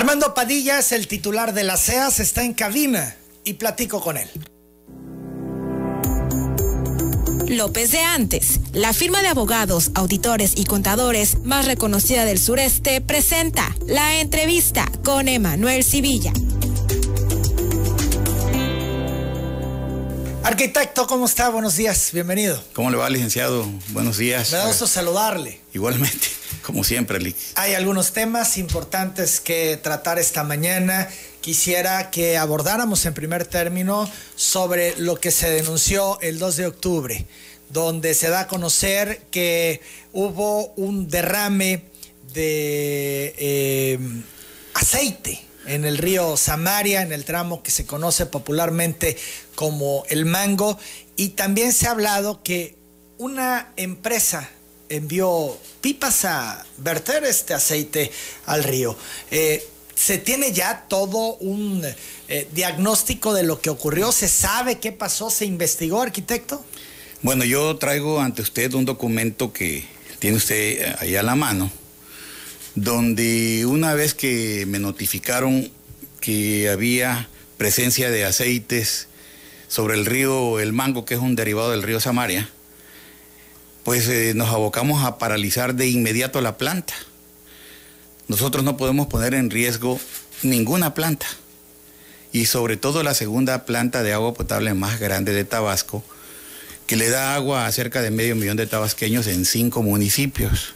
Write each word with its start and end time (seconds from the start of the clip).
Armando 0.00 0.32
Padilla 0.32 0.78
es 0.78 0.92
el 0.92 1.06
titular 1.08 1.52
de 1.52 1.62
la 1.62 1.76
CEAS, 1.76 2.20
está 2.20 2.42
en 2.42 2.54
cabina 2.54 3.16
y 3.44 3.52
platico 3.52 4.00
con 4.00 4.16
él. 4.16 4.30
López 7.46 7.92
de 7.92 7.98
Antes, 7.98 8.60
la 8.72 8.94
firma 8.94 9.20
de 9.20 9.28
abogados, 9.28 9.90
auditores 9.94 10.54
y 10.56 10.64
contadores 10.64 11.40
más 11.44 11.66
reconocida 11.66 12.24
del 12.24 12.38
sureste, 12.38 13.02
presenta 13.02 13.76
la 13.86 14.22
entrevista 14.22 14.90
con 15.04 15.28
Emanuel 15.28 15.84
Civilla. 15.84 16.32
Arquitecto, 20.42 21.06
¿cómo 21.06 21.26
está? 21.26 21.50
Buenos 21.50 21.76
días, 21.76 22.10
bienvenido. 22.14 22.62
¿Cómo 22.72 22.90
le 22.90 22.96
va, 22.96 23.10
licenciado? 23.10 23.70
Buenos 23.88 24.16
días. 24.16 24.50
Me 24.50 24.58
da 24.58 24.66
gusto 24.66 24.86
saludarle. 24.86 25.60
Igualmente, 25.74 26.28
como 26.62 26.82
siempre, 26.82 27.20
Lick. 27.20 27.36
Hay 27.56 27.74
algunos 27.74 28.12
temas 28.12 28.56
importantes 28.56 29.38
que 29.38 29.76
tratar 29.76 30.18
esta 30.18 30.42
mañana. 30.42 31.08
Quisiera 31.42 32.10
que 32.10 32.38
abordáramos 32.38 33.04
en 33.04 33.12
primer 33.12 33.46
término 33.46 34.10
sobre 34.34 34.96
lo 34.96 35.16
que 35.16 35.30
se 35.30 35.50
denunció 35.50 36.18
el 36.22 36.38
2 36.38 36.56
de 36.56 36.66
octubre, 36.66 37.26
donde 37.68 38.14
se 38.14 38.30
da 38.30 38.40
a 38.40 38.46
conocer 38.46 39.20
que 39.30 39.82
hubo 40.14 40.68
un 40.76 41.08
derrame 41.08 41.84
de 42.32 43.34
eh, 43.36 43.98
aceite 44.72 45.49
en 45.66 45.84
el 45.84 45.98
río 45.98 46.36
Samaria, 46.36 47.02
en 47.02 47.12
el 47.12 47.24
tramo 47.24 47.62
que 47.62 47.70
se 47.70 47.86
conoce 47.86 48.26
popularmente 48.26 49.16
como 49.54 50.04
el 50.08 50.24
Mango, 50.24 50.78
y 51.16 51.30
también 51.30 51.72
se 51.72 51.86
ha 51.86 51.90
hablado 51.90 52.42
que 52.42 52.76
una 53.18 53.72
empresa 53.76 54.48
envió 54.88 55.56
pipas 55.80 56.24
a 56.24 56.64
verter 56.78 57.24
este 57.24 57.54
aceite 57.54 58.10
al 58.46 58.64
río. 58.64 58.96
Eh, 59.30 59.66
¿Se 59.94 60.16
tiene 60.16 60.52
ya 60.52 60.86
todo 60.88 61.34
un 61.36 61.84
eh, 62.28 62.48
diagnóstico 62.52 63.34
de 63.34 63.42
lo 63.42 63.60
que 63.60 63.68
ocurrió? 63.68 64.12
¿Se 64.12 64.28
sabe 64.28 64.78
qué 64.78 64.92
pasó? 64.92 65.28
¿Se 65.28 65.44
investigó, 65.44 66.00
arquitecto? 66.00 66.64
Bueno, 67.22 67.44
yo 67.44 67.76
traigo 67.76 68.18
ante 68.18 68.40
usted 68.40 68.72
un 68.72 68.86
documento 68.86 69.52
que 69.52 69.84
tiene 70.18 70.38
usted 70.38 70.56
eh, 70.56 70.96
ahí 71.00 71.16
a 71.16 71.22
la 71.22 71.34
mano, 71.34 71.70
donde 72.74 73.66
una 73.66 73.94
vez 73.94 74.14
que 74.14 74.64
me 74.66 74.78
notificaron 74.78 75.70
que 76.20 76.68
había 76.68 77.28
presencia 77.58 78.10
de 78.10 78.24
aceites 78.24 79.08
sobre 79.68 79.94
el 79.94 80.06
río 80.06 80.60
El 80.60 80.72
Mango, 80.72 81.04
que 81.04 81.14
es 81.14 81.20
un 81.20 81.36
derivado 81.36 81.70
del 81.70 81.82
río 81.82 82.00
Samaria, 82.00 82.48
pues 83.84 84.08
eh, 84.08 84.32
nos 84.34 84.50
abocamos 84.50 85.04
a 85.04 85.18
paralizar 85.18 85.74
de 85.74 85.88
inmediato 85.88 86.40
la 86.40 86.58
planta. 86.58 86.94
Nosotros 88.28 88.64
no 88.64 88.76
podemos 88.76 89.08
poner 89.08 89.34
en 89.34 89.50
riesgo 89.50 89.98
ninguna 90.42 90.94
planta 90.94 91.26
y 92.32 92.46
sobre 92.46 92.76
todo 92.76 93.02
la 93.02 93.14
segunda 93.14 93.64
planta 93.64 94.02
de 94.02 94.12
agua 94.12 94.34
potable 94.34 94.72
más 94.74 95.00
grande 95.00 95.32
de 95.32 95.44
Tabasco, 95.44 96.04
que 96.86 96.96
le 96.96 97.08
da 97.08 97.34
agua 97.34 97.66
a 97.66 97.72
cerca 97.72 98.02
de 98.02 98.10
medio 98.10 98.36
millón 98.36 98.56
de 98.56 98.66
tabasqueños 98.66 99.26
en 99.26 99.44
cinco 99.44 99.82
municipios. 99.82 100.74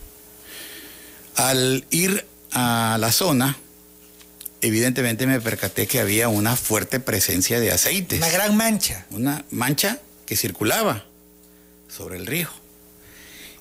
Al 1.36 1.84
ir 1.90 2.26
a 2.52 2.96
la 3.00 3.12
zona, 3.12 3.56
evidentemente 4.60 5.26
me 5.26 5.40
percaté 5.40 5.86
que 5.86 6.00
había 6.00 6.28
una 6.28 6.56
fuerte 6.56 7.00
presencia 7.00 7.60
de 7.60 7.72
aceites. 7.72 8.18
Una 8.18 8.30
gran 8.30 8.56
mancha. 8.56 9.06
Una 9.10 9.44
mancha 9.50 10.00
que 10.26 10.36
circulaba 10.36 11.04
sobre 11.88 12.16
el 12.16 12.26
río. 12.26 12.48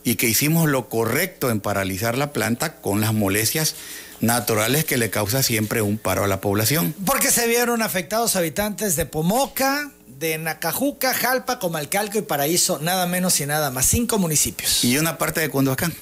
Y 0.03 0.15
que 0.15 0.27
hicimos 0.27 0.69
lo 0.69 0.89
correcto 0.89 1.49
en 1.49 1.61
paralizar 1.61 2.17
la 2.17 2.33
planta 2.33 2.81
con 2.81 3.01
las 3.01 3.13
molestias 3.13 3.75
naturales 4.19 4.85
que 4.85 4.97
le 4.97 5.09
causa 5.09 5.43
siempre 5.43 5.81
un 5.81 5.97
paro 5.97 6.23
a 6.23 6.27
la 6.27 6.41
población. 6.41 6.93
Porque 7.05 7.31
se 7.31 7.47
vieron 7.47 7.81
afectados 7.81 8.35
habitantes 8.35 8.95
de 8.95 9.05
Pomoca, 9.05 9.91
de 10.07 10.37
Nacajuca, 10.37 11.13
Jalpa, 11.13 11.59
Comalcalco 11.59 12.17
y 12.17 12.21
Paraíso, 12.21 12.79
nada 12.79 13.05
menos 13.05 13.39
y 13.39 13.45
nada 13.45 13.71
más, 13.71 13.85
cinco 13.85 14.17
municipios. 14.17 14.83
Y 14.83 14.97
una 14.97 15.17
parte 15.17 15.41
de 15.41 15.49
Condoacán. 15.49 15.93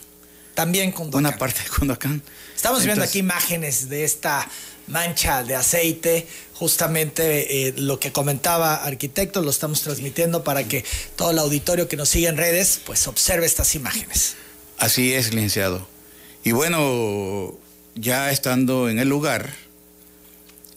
También 0.53 0.91
Condoacán. 0.91 1.25
Una 1.25 1.37
parte 1.37 1.63
de 1.63 1.69
Condoacán. 1.69 2.21
Estamos 2.55 2.83
viendo 2.83 3.03
aquí 3.03 3.19
imágenes 3.19 3.89
de 3.89 4.03
esta 4.03 4.47
mancha 4.87 5.43
de 5.43 5.55
aceite, 5.55 6.27
justamente 6.53 7.67
eh, 7.67 7.73
lo 7.77 7.99
que 7.99 8.11
comentaba 8.11 8.75
arquitecto, 8.75 9.41
lo 9.41 9.49
estamos 9.49 9.81
transmitiendo 9.81 10.43
para 10.43 10.67
que 10.67 10.85
todo 11.15 11.31
el 11.31 11.39
auditorio 11.39 11.87
que 11.87 11.97
nos 11.97 12.09
sigue 12.09 12.27
en 12.27 12.37
redes, 12.37 12.79
pues 12.85 13.07
observe 13.07 13.45
estas 13.45 13.73
imágenes. 13.75 14.35
Así 14.77 15.13
es, 15.13 15.33
licenciado. 15.33 15.87
Y 16.43 16.51
bueno, 16.51 17.57
ya 17.95 18.31
estando 18.31 18.89
en 18.89 18.99
el 18.99 19.07
lugar, 19.07 19.53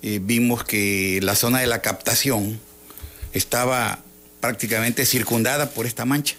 eh, 0.03 0.21
vimos 0.23 0.65
que 0.65 1.21
la 1.23 1.35
zona 1.35 1.61
de 1.61 1.67
la 1.67 1.81
captación 1.81 2.61
estaba 3.33 4.03
prácticamente 4.41 5.06
circundada 5.06 5.71
por 5.71 5.87
esta 5.87 6.05
mancha. 6.05 6.37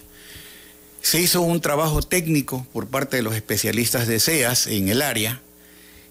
Se 1.06 1.20
hizo 1.20 1.40
un 1.40 1.60
trabajo 1.60 2.02
técnico 2.02 2.66
por 2.72 2.88
parte 2.88 3.18
de 3.18 3.22
los 3.22 3.36
especialistas 3.36 4.08
de 4.08 4.18
SEAS 4.18 4.66
en 4.66 4.88
el 4.88 5.02
área 5.02 5.40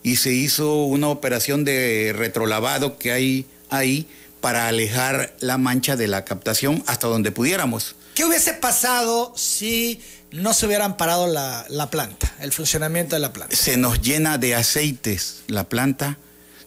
y 0.03 0.15
se 0.15 0.31
hizo 0.31 0.85
una 0.85 1.09
operación 1.09 1.65
de 1.65 2.13
retrolavado 2.15 2.97
que 2.97 3.11
hay 3.11 3.45
ahí 3.69 4.07
para 4.39 4.69
alejar 4.69 5.35
la 5.41 5.57
mancha 5.57 5.97
de 5.97 6.07
la 6.07 6.23
captación 6.23 6.81
hasta 6.87 7.07
donde 7.07 7.33
pudiéramos. 7.33 7.97
¿Qué 8.13 8.23
hubiese 8.23 8.53
pasado 8.53 9.33
si 9.35 9.99
no 10.31 10.53
se 10.53 10.65
hubieran 10.65 10.95
parado 10.95 11.27
la, 11.27 11.65
la, 11.67 11.89
planta, 11.89 12.33
el 12.39 12.53
funcionamiento 12.53 13.17
de 13.17 13.19
la 13.19 13.33
planta? 13.33 13.53
Se 13.53 13.75
nos 13.75 14.01
llena 14.01 14.37
de 14.37 14.55
aceites 14.55 15.41
la 15.47 15.67
planta 15.67 16.17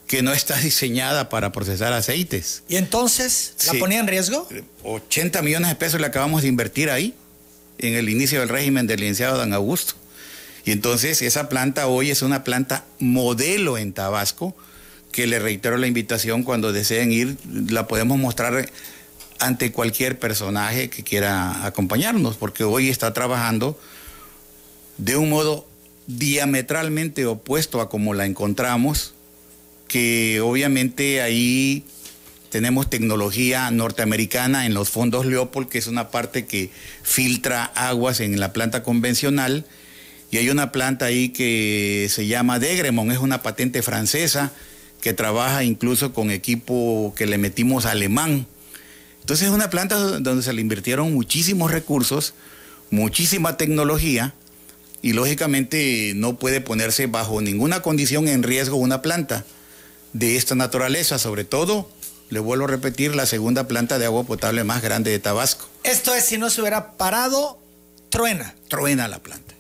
que 0.07 0.21
no 0.21 0.35
está 0.35 0.55
diseñada 0.61 1.31
para 1.31 1.51
procesar 1.51 1.95
aceites. 1.95 2.63
¿Y 2.69 2.77
entonces 2.77 3.55
la 3.65 3.73
sí. 3.73 3.79
ponía 3.79 4.01
en 4.01 4.07
riesgo? 4.07 4.47
80 4.83 5.41
millones 5.41 5.71
de 5.71 5.77
pesos 5.77 5.99
le 5.99 6.07
acabamos 6.07 6.43
de 6.43 6.49
invertir 6.49 6.91
ahí, 6.91 7.15
en 7.79 7.95
el 7.95 8.09
inicio 8.09 8.41
del 8.41 8.49
régimen 8.49 8.87
del 8.87 9.01
licenciado 9.01 9.39
Dan 9.39 9.53
Augusto. 9.53 9.95
Y 10.65 10.73
entonces 10.73 11.23
esa 11.23 11.49
planta 11.49 11.87
hoy 11.87 12.11
es 12.11 12.23
una 12.23 12.45
planta 12.45 12.85
modelo 12.99 13.79
en 13.79 13.93
Tabasco, 13.93 14.55
que 15.13 15.27
le 15.27 15.39
reitero 15.39 15.79
la 15.79 15.87
invitación 15.87 16.43
cuando 16.43 16.73
deseen 16.73 17.11
ir, 17.13 17.37
la 17.71 17.89
podemos 17.89 18.19
mostrar 18.19 18.71
ante 19.39 19.73
cualquier 19.73 20.19
personaje 20.19 20.91
que 20.91 21.03
quiera 21.03 21.65
acompañarnos, 21.65 22.37
porque 22.37 22.65
hoy 22.65 22.89
está 22.89 23.15
trabajando 23.15 23.79
de 24.99 25.17
un 25.17 25.31
modo 25.31 25.67
diametralmente 26.07 27.27
opuesto 27.27 27.81
a 27.81 27.89
como 27.89 28.15
la 28.15 28.27
encontramos, 28.27 29.15
que 29.87 30.41
obviamente 30.41 31.23
ahí 31.23 31.85
tenemos 32.51 32.89
tecnología 32.89 33.71
norteamericana 33.71 34.67
en 34.67 34.75
los 34.75 34.89
fondos 34.89 35.27
Leopold, 35.27 35.69
que 35.69 35.79
es 35.79 35.87
una 35.87 36.11
parte 36.11 36.47
que 36.47 36.71
filtra 37.03 37.65
aguas 37.65 38.21
en 38.21 38.39
la 38.41 38.53
planta 38.53 38.83
convencional, 38.83 39.65
y 40.31 40.37
hay 40.37 40.51
una 40.51 40.73
planta 40.73 41.07
ahí 41.07 41.31
que 41.31 42.09
se 42.11 42.27
llama 42.27 42.59
Degremont, 42.59 43.13
es 43.13 43.19
una 43.19 43.43
patente 43.43 43.83
francesa 43.83 44.53
que 45.01 45.13
trabaja 45.13 45.65
incluso 45.65 46.13
con 46.13 46.31
equipo 46.31 47.15
que 47.17 47.27
le 47.27 47.39
metimos 47.39 47.87
alemán. 47.87 48.47
Entonces 49.21 49.49
es 49.49 49.55
una 49.55 49.71
planta 49.71 49.97
donde 49.97 50.43
se 50.43 50.53
le 50.53 50.61
invirtieron 50.61 51.13
muchísimos 51.13 51.71
recursos, 51.71 52.35
muchísima 52.91 53.57
tecnología 53.57 54.35
y 55.03 55.13
lógicamente 55.13 56.13
no 56.17 56.39
puede 56.39 56.61
ponerse 56.61 57.07
bajo 57.07 57.41
ninguna 57.41 57.81
condición 57.81 58.29
en 58.29 58.43
riesgo 58.43 58.77
una 58.77 59.03
planta 59.03 59.45
de 60.13 60.37
esta 60.37 60.55
naturaleza, 60.55 61.19
sobre 61.19 61.45
todo, 61.45 61.91
le 62.31 62.41
vuelvo 62.41 62.65
a 62.65 62.69
repetir, 62.69 63.15
la 63.15 63.27
segunda 63.27 63.69
planta 63.69 63.99
de 63.99 64.07
agua 64.07 64.25
potable 64.25 64.65
más 64.65 64.83
grande 64.83 65.11
de 65.11 65.19
Tabasco. 65.19 65.69
Esto 65.85 66.15
es, 66.15 66.25
si 66.25 66.39
no 66.39 66.51
se 66.51 66.61
hubiera 66.61 66.93
parado, 66.93 67.59
truena. 68.11 68.55
Truena 68.69 69.09
la 69.09 69.19
planta 69.21 69.59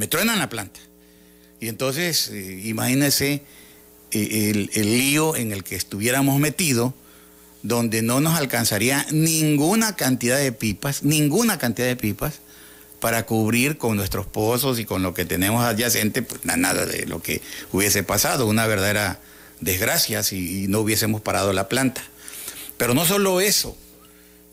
me 0.00 0.06
truenan 0.06 0.38
la 0.38 0.48
planta. 0.48 0.80
Y 1.60 1.68
entonces, 1.68 2.28
eh, 2.28 2.62
imagínense 2.64 3.42
eh, 4.12 4.50
el, 4.50 4.70
el, 4.72 4.98
lío 4.98 5.36
en 5.36 5.52
el 5.52 5.62
que 5.62 5.76
estuviéramos 5.76 6.40
metidos, 6.40 6.94
donde 7.62 8.00
no 8.00 8.20
nos 8.20 8.34
alcanzaría 8.38 9.06
ninguna 9.10 9.96
cantidad 9.96 10.38
de 10.38 10.52
pipas, 10.52 11.02
ninguna 11.02 11.58
cantidad 11.58 11.86
de 11.86 11.96
pipas, 11.96 12.40
para 12.98 13.26
cubrir 13.26 13.76
con 13.76 13.98
nuestros 13.98 14.26
pozos 14.26 14.78
y 14.78 14.86
con 14.86 15.02
lo 15.02 15.12
que 15.12 15.26
tenemos 15.26 15.62
adyacente, 15.64 16.22
pues 16.22 16.46
nada 16.46 16.86
de 16.86 17.04
lo 17.04 17.20
que 17.20 17.42
hubiese 17.70 18.02
pasado, 18.02 18.46
una 18.46 18.66
verdadera 18.66 19.20
desgracia 19.60 20.22
si 20.22 20.66
no 20.68 20.80
hubiésemos 20.80 21.20
parado 21.20 21.52
la 21.52 21.68
planta. 21.68 22.02
Pero 22.76 22.94
no 22.94 23.04
solo 23.04 23.40
eso, 23.40 23.76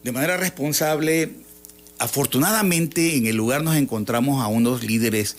de 0.04 0.12
manera 0.12 0.38
responsable 0.38 1.32
afortunadamente 2.00 3.16
en 3.16 3.26
el 3.26 3.36
lugar 3.36 3.64
nos 3.64 3.76
encontramos 3.76 4.44
a 4.44 4.48
unos 4.48 4.84
líderes 4.84 5.38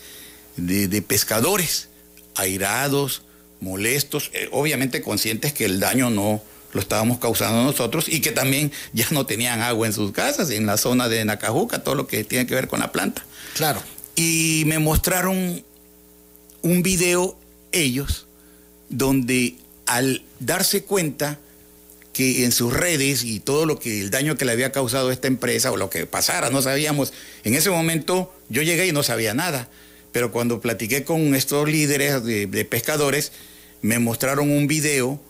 de, 0.57 0.89
de 0.89 1.03
pescadores, 1.03 1.89
airados, 2.35 3.23
molestos, 3.61 4.31
eh, 4.35 4.49
obviamente 4.53 5.03
conscientes 5.03 5.53
que 5.53 5.65
el 5.65 5.81
daño 5.81 6.11
no 6.11 6.43
lo 6.73 6.81
estábamos 6.81 7.19
causando 7.19 7.63
nosotros 7.63 8.09
y 8.09 8.21
que 8.21 8.31
también 8.31 8.73
ya 8.93 9.07
no 9.11 9.27
tenían 9.27 9.63
agua 9.63 9.87
en 9.87 9.93
sus 9.93 10.13
casas, 10.13 10.51
en 10.51 10.67
la 10.67 10.77
zona 10.77 11.09
de 11.09 11.25
Nacajuca, 11.25 11.83
todo 11.83 11.95
lo 11.95 12.07
que 12.07 12.25
tiene 12.25 12.47
que 12.47 12.55
ver 12.55 12.69
con 12.69 12.81
la 12.81 12.93
planta. 12.93 13.25
Claro. 13.55 13.83
Y 14.17 14.65
me 14.67 14.79
mostraron 14.79 15.65
un 16.63 16.83
video 16.83 17.39
ellos 17.73 18.28
donde 18.89 19.57
al 19.87 20.23
darse 20.41 20.85
cuenta 20.85 21.39
que 22.13 22.45
en 22.45 22.53
sus 22.53 22.73
redes 22.73 23.23
y 23.23 23.41
todo 23.41 23.65
lo 23.65 23.79
que 23.79 24.01
el 24.01 24.11
daño 24.11 24.37
que 24.37 24.45
le 24.45 24.53
había 24.53 24.73
causado 24.73 25.11
esta 25.11 25.29
empresa 25.29 25.71
o 25.71 25.77
lo 25.77 25.89
que 25.89 26.05
pasara, 26.07 26.51
no 26.51 26.63
sabíamos. 26.63 27.13
En 27.45 27.55
ese 27.55 27.71
momento 27.71 28.35
yo 28.49 28.63
llegué 28.63 28.87
y 28.87 28.93
no 28.93 29.03
sabía 29.03 29.35
nada, 29.35 29.69
pero 30.11 30.33
cuando 30.33 30.61
platiqué 30.61 31.05
con 31.05 31.35
estos 31.35 31.69
líderes 31.69 32.25
de, 32.25 32.47
de 32.47 32.65
pescadores, 32.65 33.33
me 33.83 33.99
mostraron 33.99 34.51
un 34.51 34.67
video 34.67 35.21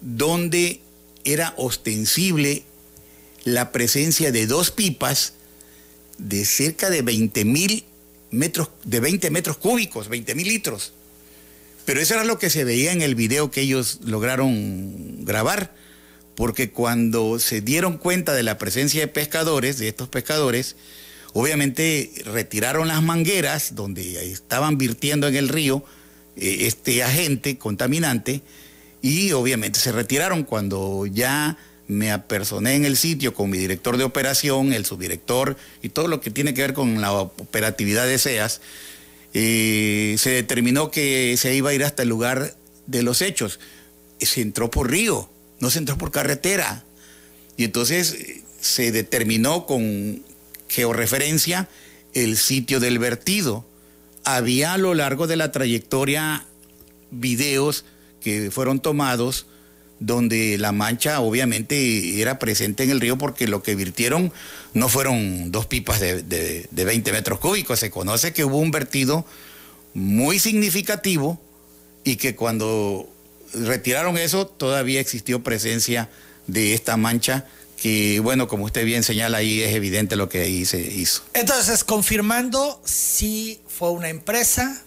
donde 0.00 0.80
era 1.24 1.52
ostensible 1.56 2.62
la 3.44 3.72
presencia 3.72 4.32
de 4.32 4.46
dos 4.46 4.70
pipas 4.70 5.34
de 6.18 6.44
cerca 6.44 6.90
de 6.90 7.02
20 7.02 7.44
mil 7.44 7.84
metros, 8.30 8.70
de 8.84 9.00
20 9.00 9.30
metros 9.30 9.56
cúbicos, 9.56 10.08
20 10.08 10.34
mil 10.34 10.48
litros. 10.48 10.92
Pero 11.88 12.02
eso 12.02 12.12
era 12.12 12.24
lo 12.24 12.38
que 12.38 12.50
se 12.50 12.64
veía 12.64 12.92
en 12.92 13.00
el 13.00 13.14
video 13.14 13.50
que 13.50 13.62
ellos 13.62 14.00
lograron 14.04 15.24
grabar, 15.24 15.72
porque 16.34 16.70
cuando 16.70 17.38
se 17.38 17.62
dieron 17.62 17.96
cuenta 17.96 18.34
de 18.34 18.42
la 18.42 18.58
presencia 18.58 19.00
de 19.00 19.08
pescadores, 19.08 19.78
de 19.78 19.88
estos 19.88 20.06
pescadores, 20.10 20.76
obviamente 21.32 22.12
retiraron 22.26 22.88
las 22.88 23.02
mangueras 23.02 23.74
donde 23.74 24.30
estaban 24.30 24.76
virtiendo 24.76 25.28
en 25.28 25.36
el 25.36 25.48
río 25.48 25.82
eh, 26.36 26.66
este 26.66 27.02
agente 27.02 27.56
contaminante 27.56 28.42
y 29.00 29.32
obviamente 29.32 29.80
se 29.80 29.90
retiraron. 29.90 30.44
Cuando 30.44 31.06
ya 31.06 31.56
me 31.86 32.12
apersoné 32.12 32.74
en 32.74 32.84
el 32.84 32.98
sitio 32.98 33.32
con 33.32 33.48
mi 33.48 33.56
director 33.56 33.96
de 33.96 34.04
operación, 34.04 34.74
el 34.74 34.84
subdirector 34.84 35.56
y 35.80 35.88
todo 35.88 36.06
lo 36.06 36.20
que 36.20 36.30
tiene 36.30 36.52
que 36.52 36.60
ver 36.60 36.74
con 36.74 37.00
la 37.00 37.12
operatividad 37.14 38.06
de 38.06 38.18
SEAS, 38.18 38.60
eh, 39.40 40.16
se 40.18 40.30
determinó 40.30 40.90
que 40.90 41.36
se 41.36 41.54
iba 41.54 41.70
a 41.70 41.74
ir 41.74 41.84
hasta 41.84 42.02
el 42.02 42.08
lugar 42.08 42.56
de 42.86 43.04
los 43.04 43.22
hechos. 43.22 43.60
Se 44.18 44.40
entró 44.40 44.68
por 44.68 44.90
río, 44.90 45.30
no 45.60 45.70
se 45.70 45.78
entró 45.78 45.96
por 45.96 46.10
carretera. 46.10 46.84
Y 47.56 47.62
entonces 47.62 48.14
eh, 48.14 48.42
se 48.60 48.90
determinó 48.90 49.64
con 49.64 50.24
georreferencia 50.68 51.68
el 52.14 52.36
sitio 52.36 52.80
del 52.80 52.98
vertido. 52.98 53.64
Había 54.24 54.72
a 54.72 54.78
lo 54.78 54.94
largo 54.94 55.28
de 55.28 55.36
la 55.36 55.52
trayectoria 55.52 56.44
videos 57.12 57.84
que 58.20 58.50
fueron 58.50 58.80
tomados 58.80 59.46
donde 60.00 60.58
la 60.58 60.72
mancha 60.72 61.20
obviamente 61.20 62.20
era 62.20 62.38
presente 62.38 62.84
en 62.84 62.90
el 62.90 63.00
río 63.00 63.18
porque 63.18 63.48
lo 63.48 63.62
que 63.62 63.74
virtieron 63.74 64.32
no 64.74 64.88
fueron 64.88 65.50
dos 65.50 65.66
pipas 65.66 66.00
de, 66.00 66.22
de, 66.22 66.84
20 66.84 67.12
metros 67.12 67.38
cúbicos, 67.38 67.80
se 67.80 67.90
conoce 67.90 68.32
que 68.32 68.44
hubo 68.44 68.58
un 68.58 68.70
vertido 68.70 69.24
muy 69.94 70.38
significativo 70.38 71.40
y 72.04 72.16
que 72.16 72.36
cuando 72.36 73.08
retiraron 73.54 74.18
eso 74.18 74.46
todavía 74.46 75.00
existió 75.00 75.42
presencia 75.42 76.08
de 76.46 76.74
esta 76.74 76.96
mancha 76.96 77.46
que 77.80 78.20
bueno, 78.20 78.48
como 78.48 78.64
usted 78.64 78.84
bien 78.84 79.02
señala 79.02 79.38
ahí 79.38 79.62
es 79.62 79.74
evidente 79.74 80.16
lo 80.16 80.28
que 80.28 80.40
ahí 80.42 80.64
se 80.64 80.80
hizo. 80.80 81.22
Entonces, 81.32 81.84
confirmando 81.84 82.80
si 82.84 83.60
fue 83.68 83.90
una 83.90 84.08
empresa 84.08 84.82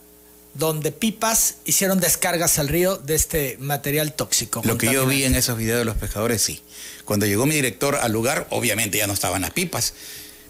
donde 0.53 0.92
pipas 0.92 1.56
hicieron 1.65 2.00
descargas 2.00 2.59
al 2.59 2.68
río 2.68 2.98
de 2.98 3.15
este 3.15 3.57
material 3.59 4.13
tóxico. 4.13 4.62
Lo 4.65 4.77
que 4.77 4.92
yo 4.92 5.06
vi 5.06 5.24
en 5.24 5.36
esos 5.36 5.57
videos 5.57 5.80
de 5.80 5.86
los 5.86 5.95
pescadores, 5.95 6.42
sí. 6.42 6.62
Cuando 7.06 7.25
llegó 7.25 7.45
mi 7.45 7.56
director 7.56 7.95
al 7.95 8.12
lugar, 8.12 8.48
obviamente 8.50 8.98
ya 8.98 9.07
no 9.07 9.13
estaban 9.13 9.42
las 9.42 9.51
pipas, 9.51 9.94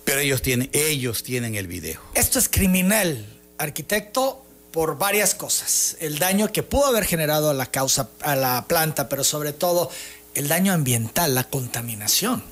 pero 0.03 0.19
ellos 0.19 0.41
tienen, 0.41 0.69
ellos 0.73 1.23
tienen 1.23 1.55
el 1.55 1.67
video. 1.67 2.01
Esto 2.15 2.39
es 2.39 2.49
criminal, 2.49 3.25
arquitecto, 3.57 4.45
por 4.71 4.97
varias 4.97 5.35
cosas. 5.35 5.97
El 5.99 6.17
daño 6.17 6.51
que 6.51 6.63
pudo 6.63 6.87
haber 6.87 7.05
generado 7.05 7.49
a 7.49 7.53
la 7.53 7.65
causa, 7.65 8.09
a 8.21 8.35
la 8.35 8.65
planta, 8.67 9.09
pero 9.09 9.23
sobre 9.23 9.53
todo 9.53 9.91
el 10.33 10.47
daño 10.47 10.73
ambiental, 10.73 11.35
la 11.35 11.43
contaminación. 11.43 12.43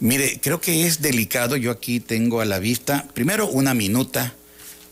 Mire, 0.00 0.40
creo 0.40 0.60
que 0.60 0.86
es 0.86 1.00
delicado. 1.00 1.56
Yo 1.56 1.70
aquí 1.70 2.00
tengo 2.00 2.40
a 2.40 2.44
la 2.44 2.58
vista, 2.58 3.06
primero, 3.14 3.46
una 3.46 3.74
minuta 3.74 4.34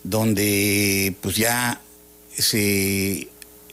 donde 0.04 1.14
pues 1.20 1.36
ya 1.36 1.80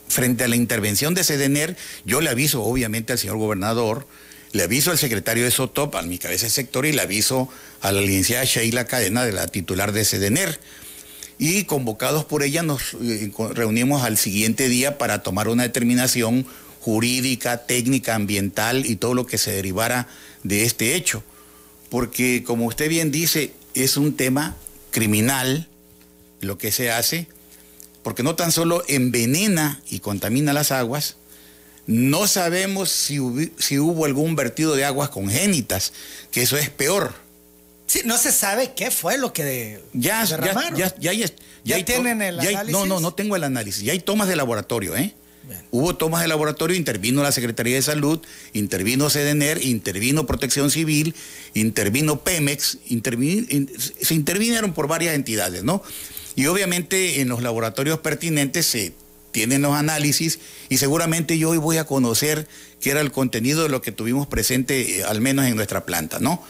frente 0.08 0.44
a 0.44 0.48
la 0.48 0.56
intervención 0.56 1.14
de 1.14 1.24
Sedener, 1.24 1.76
yo 2.06 2.22
le 2.22 2.30
aviso 2.30 2.64
obviamente 2.64 3.14
al 3.14 3.20
señor 3.20 3.38
gobernador, 3.38 4.08
le 4.52 4.64
aviso 4.64 4.92
al 4.92 4.98
secretario 4.98 5.44
de 5.44 5.52
SOTOP, 5.52 5.96
a 5.96 6.02
mi 6.02 6.18
cabeza 6.18 6.46
de 6.46 6.52
sector, 6.52 6.86
y 6.86 6.94
le 6.94 7.02
aviso 7.02 7.50
a 7.82 7.92
la 7.92 8.02
licenciada 8.02 8.46
Sheila 8.46 8.86
Cadena, 8.86 9.26
de 9.26 9.34
la 9.34 9.48
titular 9.48 9.92
de 9.92 10.06
Sedener. 10.06 10.60
Y 11.38 11.66
convocados 11.66 12.26
por 12.26 12.42
ella 12.42 12.64
nos 12.64 12.96
eh, 13.02 13.32
reunimos 13.54 14.04
al 14.04 14.18
siguiente 14.18 14.70
día 14.70 14.98
para 14.98 15.22
tomar 15.22 15.50
una 15.50 15.64
determinación 15.64 16.48
jurídica, 16.82 17.66
técnica, 17.66 18.16
ambiental 18.16 18.86
y 18.86 18.96
todo 18.96 19.14
lo 19.14 19.28
que 19.28 19.38
se 19.38 19.52
derivara 19.52 20.08
de 20.44 20.64
este 20.64 20.96
hecho. 20.96 21.24
Porque 21.90 22.44
como 22.44 22.66
usted 22.66 22.90
bien 22.90 23.12
dice, 23.12 23.52
es 23.76 23.98
un 23.98 24.16
tema 24.16 24.56
criminal, 24.90 25.68
lo 26.42 26.57
que 26.57 26.72
se 26.72 26.92
hace, 26.92 27.28
porque 28.04 28.24
no 28.24 28.36
tan 28.36 28.51
solo 28.51 28.84
envenena 28.88 29.81
y 29.89 30.00
contamina 30.00 30.54
las 30.54 30.72
aguas, 30.72 31.18
no 31.88 32.28
sabemos 32.28 32.89
si, 32.89 33.19
si 33.57 33.80
hubo 33.80 34.06
algún 34.06 34.36
vertido 34.36 34.75
de 34.75 34.86
aguas 34.86 35.10
congénitas, 35.10 35.94
que 36.31 36.42
eso 36.42 36.57
es 36.57 36.69
peor. 36.69 37.16
Sí, 37.88 38.01
no 38.04 38.18
se 38.18 38.34
sabe 38.34 38.74
qué 38.75 38.92
fue 38.92 39.18
lo 39.18 39.31
que 39.31 39.81
ya, 39.94 40.25
derramaron. 40.25 40.78
Ya, 40.78 40.94
ya, 41.00 41.13
ya, 41.13 41.28
ya, 41.63 41.86
tienen 41.86 42.22
el 42.22 42.40
análisis. 42.40 42.72
no, 42.72 42.86
no, 42.86 43.00
no 43.00 43.13
tengo 43.13 43.38
el 43.38 43.45
análisis. 43.45 43.83
Ya 43.83 43.94
hay 43.94 44.00
tomas 44.00 44.28
de 44.28 44.36
laboratorio, 44.36 44.95
¿eh? 44.98 45.13
Hubo 45.72 45.95
tomas 45.95 46.22
de 46.22 46.28
laboratorio, 46.28 46.75
intervino 46.75 47.24
la 47.24 47.31
Secretaría 47.31 47.75
de 47.75 47.81
Salud, 47.81 48.19
intervino 48.54 49.10
CDNER, 49.10 49.63
intervino 49.63 50.25
Protección 50.25 50.69
Civil, 50.72 51.16
intervino 51.54 52.22
Pemex, 52.22 52.80
se 54.01 54.13
intervinieron 54.13 54.74
por 54.74 54.88
varias 54.88 55.16
entidades, 55.16 55.63
¿no? 55.63 55.81
Y 56.38 56.45
obviamente 56.45 57.19
en 57.19 57.30
los 57.30 57.42
laboratorios 57.42 58.00
pertinentes 58.00 58.68
se 58.68 58.94
tienen 59.31 59.63
los 59.63 59.74
análisis 59.74 60.38
y 60.69 60.78
seguramente 60.78 61.39
yo 61.39 61.50
hoy 61.50 61.57
voy 61.57 61.78
a 61.78 61.86
conocer 61.86 62.48
qué 62.80 62.92
era 62.92 63.01
el 63.01 63.12
contenido 63.12 63.63
de 63.63 63.69
lo 63.69 63.81
que 63.81 63.92
tuvimos 63.92 64.28
presente, 64.28 65.00
eh, 65.00 65.04
al 65.04 65.19
menos 65.19 65.48
en 65.48 65.56
nuestra 65.56 65.84
planta, 65.84 66.19
¿no? 66.19 66.44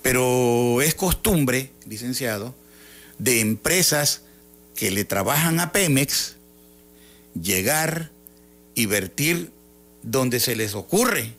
Pero 0.00 0.80
es 0.80 0.94
costumbre, 0.94 1.70
licenciado, 1.86 2.54
de 3.18 3.40
empresas 3.40 4.22
que 4.74 4.90
le 4.90 5.04
trabajan 5.04 5.60
a 5.60 5.72
Pemex 5.72 6.36
llegar 7.38 8.12
y 8.74 8.86
vertir 8.86 9.50
donde 10.02 10.40
se 10.40 10.56
les 10.56 10.74
ocurre 10.74 11.34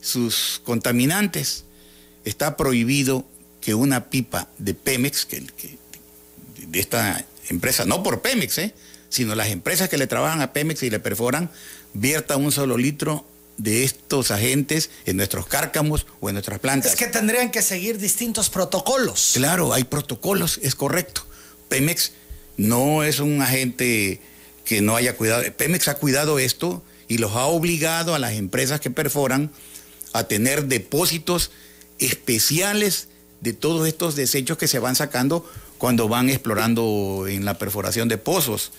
sus 0.00 0.62
contaminantes. 0.64 1.64
Está 2.24 2.56
prohibido 2.56 3.26
que 3.60 3.74
una 3.74 4.08
pipa 4.08 4.48
de 4.56 4.72
Pemex, 4.72 5.26
que, 5.26 5.44
que 5.44 5.76
de 6.66 6.80
esta 6.80 7.24
empresa, 7.48 7.84
no 7.84 8.02
por 8.02 8.22
Pemex, 8.22 8.58
¿eh? 8.58 8.74
sino 9.08 9.34
las 9.34 9.48
empresas 9.48 9.88
que 9.88 9.96
le 9.96 10.06
trabajan 10.06 10.40
a 10.40 10.52
Pemex 10.52 10.82
y 10.82 10.90
le 10.90 11.00
perforan, 11.00 11.50
vierta 11.94 12.36
un 12.36 12.52
solo 12.52 12.76
litro 12.76 13.24
de 13.56 13.84
estos 13.84 14.30
agentes 14.30 14.90
en 15.06 15.16
nuestros 15.16 15.46
cárcamos 15.46 16.06
o 16.20 16.28
en 16.28 16.34
nuestras 16.34 16.58
plantas. 16.58 16.92
Es 16.92 16.98
que 16.98 17.06
tendrían 17.06 17.50
que 17.50 17.62
seguir 17.62 17.98
distintos 17.98 18.50
protocolos. 18.50 19.32
Claro, 19.34 19.72
hay 19.72 19.84
protocolos, 19.84 20.60
es 20.62 20.74
correcto. 20.74 21.26
Pemex 21.68 22.12
no 22.56 23.02
es 23.02 23.20
un 23.20 23.40
agente 23.40 24.20
que 24.64 24.82
no 24.82 24.96
haya 24.96 25.16
cuidado. 25.16 25.44
Pemex 25.56 25.88
ha 25.88 25.94
cuidado 25.94 26.38
esto 26.38 26.82
y 27.08 27.18
los 27.18 27.32
ha 27.32 27.46
obligado 27.46 28.14
a 28.14 28.18
las 28.18 28.32
empresas 28.32 28.80
que 28.80 28.90
perforan 28.90 29.50
a 30.12 30.24
tener 30.24 30.66
depósitos 30.66 31.50
especiales 31.98 33.08
de 33.40 33.52
todos 33.52 33.86
estos 33.86 34.16
desechos 34.16 34.58
que 34.58 34.68
se 34.68 34.78
van 34.78 34.96
sacando 34.96 35.48
cuando 35.78 36.08
van 36.08 36.30
explorando 36.30 37.26
en 37.28 37.44
la 37.44 37.58
perforación 37.58 38.08
de 38.08 38.18
pozos. 38.18 38.72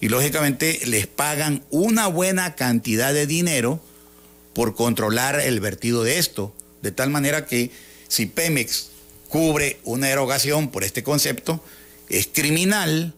Y 0.00 0.08
lógicamente 0.08 0.80
les 0.86 1.06
pagan 1.06 1.64
una 1.70 2.06
buena 2.06 2.54
cantidad 2.54 3.12
de 3.12 3.26
dinero 3.26 3.80
por 4.54 4.74
controlar 4.74 5.40
el 5.40 5.60
vertido 5.60 6.02
de 6.02 6.18
esto. 6.18 6.54
De 6.82 6.90
tal 6.90 7.10
manera 7.10 7.46
que 7.46 7.70
si 8.08 8.26
Pemex 8.26 8.90
cubre 9.28 9.78
una 9.84 10.08
erogación 10.08 10.70
por 10.70 10.84
este 10.84 11.02
concepto, 11.02 11.62
es 12.08 12.28
criminal 12.32 13.14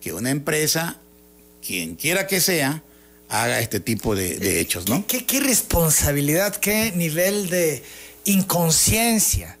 que 0.00 0.12
una 0.12 0.30
empresa, 0.30 0.98
quien 1.64 1.94
quiera 1.94 2.26
que 2.26 2.40
sea, 2.40 2.82
haga 3.28 3.60
este 3.60 3.78
tipo 3.78 4.16
de, 4.16 4.60
hechos, 4.60 4.88
¿no? 4.88 5.06
¿Qué, 5.06 5.26
qué 5.26 5.40
responsabilidad, 5.40 6.56
qué 6.56 6.92
nivel 6.92 7.50
de 7.50 7.82
inconsciencia 8.24 9.57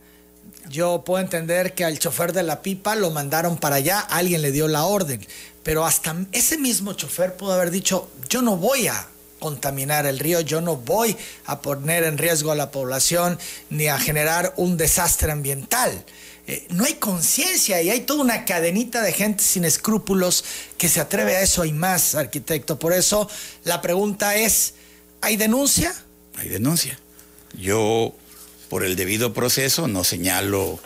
yo 0.68 1.02
puedo 1.04 1.22
entender 1.22 1.74
que 1.74 1.84
al 1.84 1.98
chofer 1.98 2.32
de 2.32 2.42
la 2.42 2.62
pipa 2.62 2.94
lo 2.94 3.10
mandaron 3.10 3.56
para 3.56 3.76
allá, 3.76 4.00
alguien 4.00 4.42
le 4.42 4.52
dio 4.52 4.68
la 4.68 4.84
orden, 4.84 5.26
pero 5.62 5.84
hasta 5.84 6.16
ese 6.32 6.58
mismo 6.58 6.92
chofer 6.92 7.36
pudo 7.36 7.52
haber 7.52 7.70
dicho, 7.70 8.10
yo 8.28 8.42
no 8.42 8.56
voy 8.56 8.88
a 8.88 9.08
contaminar 9.38 10.06
el 10.06 10.18
río, 10.18 10.40
yo 10.40 10.60
no 10.60 10.76
voy 10.76 11.16
a 11.46 11.60
poner 11.62 12.04
en 12.04 12.18
riesgo 12.18 12.50
a 12.50 12.56
la 12.56 12.70
población 12.70 13.38
ni 13.70 13.86
a 13.88 13.98
generar 13.98 14.52
un 14.56 14.76
desastre 14.76 15.32
ambiental. 15.32 16.04
Eh, 16.46 16.66
no 16.70 16.84
hay 16.84 16.94
conciencia 16.94 17.82
y 17.82 17.90
hay 17.90 18.00
toda 18.00 18.22
una 18.22 18.44
cadenita 18.46 19.02
de 19.02 19.12
gente 19.12 19.44
sin 19.44 19.64
escrúpulos 19.64 20.44
que 20.78 20.88
se 20.88 21.00
atreve 21.00 21.36
a 21.36 21.42
eso 21.42 21.64
y 21.64 21.72
más, 21.72 22.14
arquitecto. 22.14 22.78
Por 22.78 22.92
eso 22.92 23.28
la 23.64 23.82
pregunta 23.82 24.34
es, 24.34 24.74
¿hay 25.20 25.36
denuncia? 25.36 25.94
Hay 26.36 26.48
denuncia. 26.48 26.98
Yo, 27.52 28.14
por 28.68 28.84
el 28.84 28.96
debido 28.96 29.32
proceso, 29.32 29.88
no 29.88 30.04
señalo 30.04 30.78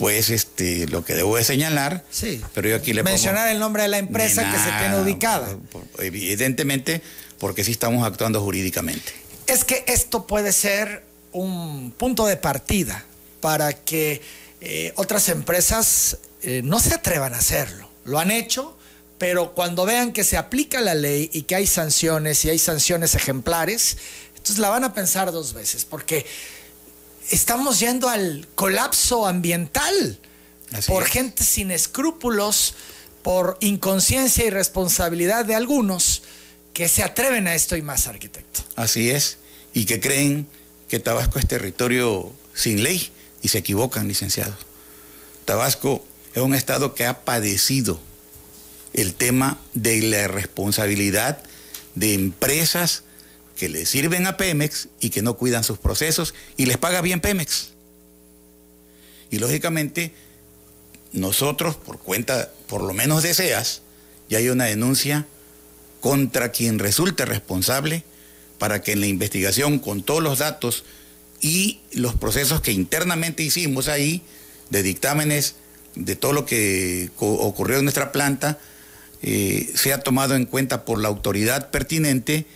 pues 0.00 0.30
este 0.30 0.86
lo 0.86 1.04
que 1.04 1.14
debo 1.14 1.36
de 1.36 1.44
señalar. 1.44 2.04
Sí. 2.10 2.40
Pero 2.54 2.70
yo 2.70 2.76
aquí 2.76 2.94
le 2.94 3.02
mencionar 3.02 3.48
el 3.48 3.58
nombre 3.58 3.82
de 3.82 3.88
la 3.88 3.98
empresa 3.98 4.50
que 4.50 4.58
se 4.58 4.70
tiene 4.78 4.98
ubicada. 4.98 5.48
Evidentemente, 5.98 7.02
porque 7.38 7.64
sí 7.64 7.72
estamos 7.72 8.06
actuando 8.06 8.40
jurídicamente. 8.40 9.12
Es 9.46 9.64
que 9.64 9.84
esto 9.86 10.26
puede 10.26 10.52
ser 10.52 11.04
un 11.32 11.92
punto 11.92 12.26
de 12.26 12.38
partida 12.38 13.04
para 13.40 13.72
que 13.74 14.22
eh, 14.62 14.92
otras 14.96 15.28
empresas 15.28 16.16
eh, 16.42 16.62
no 16.64 16.80
se 16.80 16.94
atrevan 16.94 17.34
a 17.34 17.38
hacerlo. 17.38 17.90
Lo 18.04 18.18
han 18.18 18.30
hecho, 18.30 18.78
pero 19.18 19.52
cuando 19.52 19.84
vean 19.84 20.12
que 20.12 20.24
se 20.24 20.38
aplica 20.38 20.80
la 20.80 20.94
ley 20.94 21.28
y 21.32 21.42
que 21.42 21.56
hay 21.56 21.66
sanciones 21.66 22.42
y 22.46 22.50
hay 22.50 22.58
sanciones 22.58 23.14
ejemplares, 23.14 23.98
entonces 24.30 24.58
la 24.58 24.70
van 24.70 24.84
a 24.84 24.94
pensar 24.94 25.30
dos 25.30 25.52
veces, 25.52 25.84
porque 25.84 26.24
estamos 27.30 27.80
yendo 27.80 28.08
al 28.08 28.46
colapso 28.54 29.26
ambiental 29.26 30.18
por 30.86 31.06
gente 31.06 31.44
sin 31.44 31.70
escrúpulos, 31.70 32.74
por 33.22 33.56
inconsciencia 33.60 34.44
y 34.44 34.50
responsabilidad 34.50 35.44
de 35.44 35.54
algunos 35.54 36.22
que 36.72 36.88
se 36.88 37.02
atreven 37.02 37.48
a 37.48 37.54
esto 37.54 37.76
y 37.76 37.82
más, 37.82 38.06
arquitecto. 38.06 38.60
Así 38.76 39.10
es, 39.10 39.38
y 39.72 39.84
que 39.84 40.00
creen 40.00 40.46
que 40.88 40.98
Tabasco 40.98 41.38
es 41.38 41.46
territorio 41.46 42.32
sin 42.54 42.82
ley 42.82 43.10
y 43.42 43.48
se 43.48 43.58
equivocan, 43.58 44.08
licenciado. 44.08 44.56
Tabasco 45.44 46.04
es 46.34 46.42
un 46.42 46.54
estado 46.54 46.94
que 46.94 47.06
ha 47.06 47.24
padecido 47.24 48.00
el 48.92 49.14
tema 49.14 49.58
de 49.74 50.02
la 50.02 50.28
responsabilidad 50.28 51.42
de 51.94 52.14
empresas 52.14 53.04
que 53.60 53.68
le 53.68 53.84
sirven 53.84 54.26
a 54.26 54.38
Pemex 54.38 54.88
y 55.00 55.10
que 55.10 55.20
no 55.20 55.36
cuidan 55.36 55.64
sus 55.64 55.76
procesos 55.76 56.32
y 56.56 56.64
les 56.64 56.78
paga 56.78 57.02
bien 57.02 57.20
Pemex. 57.20 57.72
Y 59.30 59.38
lógicamente, 59.38 60.14
nosotros, 61.12 61.76
por 61.76 61.98
cuenta, 61.98 62.50
por 62.68 62.82
lo 62.82 62.94
menos 62.94 63.22
de 63.22 63.34
SEAS, 63.34 63.82
ya 64.30 64.38
hay 64.38 64.48
una 64.48 64.64
denuncia 64.64 65.26
contra 66.00 66.52
quien 66.52 66.78
resulte 66.78 67.26
responsable 67.26 68.02
para 68.58 68.80
que 68.80 68.92
en 68.92 69.00
la 69.00 69.08
investigación, 69.08 69.78
con 69.78 70.02
todos 70.04 70.22
los 70.22 70.38
datos 70.38 70.84
y 71.42 71.80
los 71.92 72.14
procesos 72.14 72.62
que 72.62 72.72
internamente 72.72 73.42
hicimos 73.42 73.88
ahí, 73.88 74.22
de 74.70 74.82
dictámenes 74.82 75.56
de 75.96 76.16
todo 76.16 76.32
lo 76.32 76.46
que 76.46 77.10
ocurrió 77.18 77.76
en 77.76 77.84
nuestra 77.84 78.10
planta, 78.10 78.58
eh, 79.20 79.70
sea 79.74 80.00
tomado 80.00 80.34
en 80.34 80.46
cuenta 80.46 80.86
por 80.86 80.98
la 80.98 81.08
autoridad 81.08 81.70
pertinente 81.70 82.46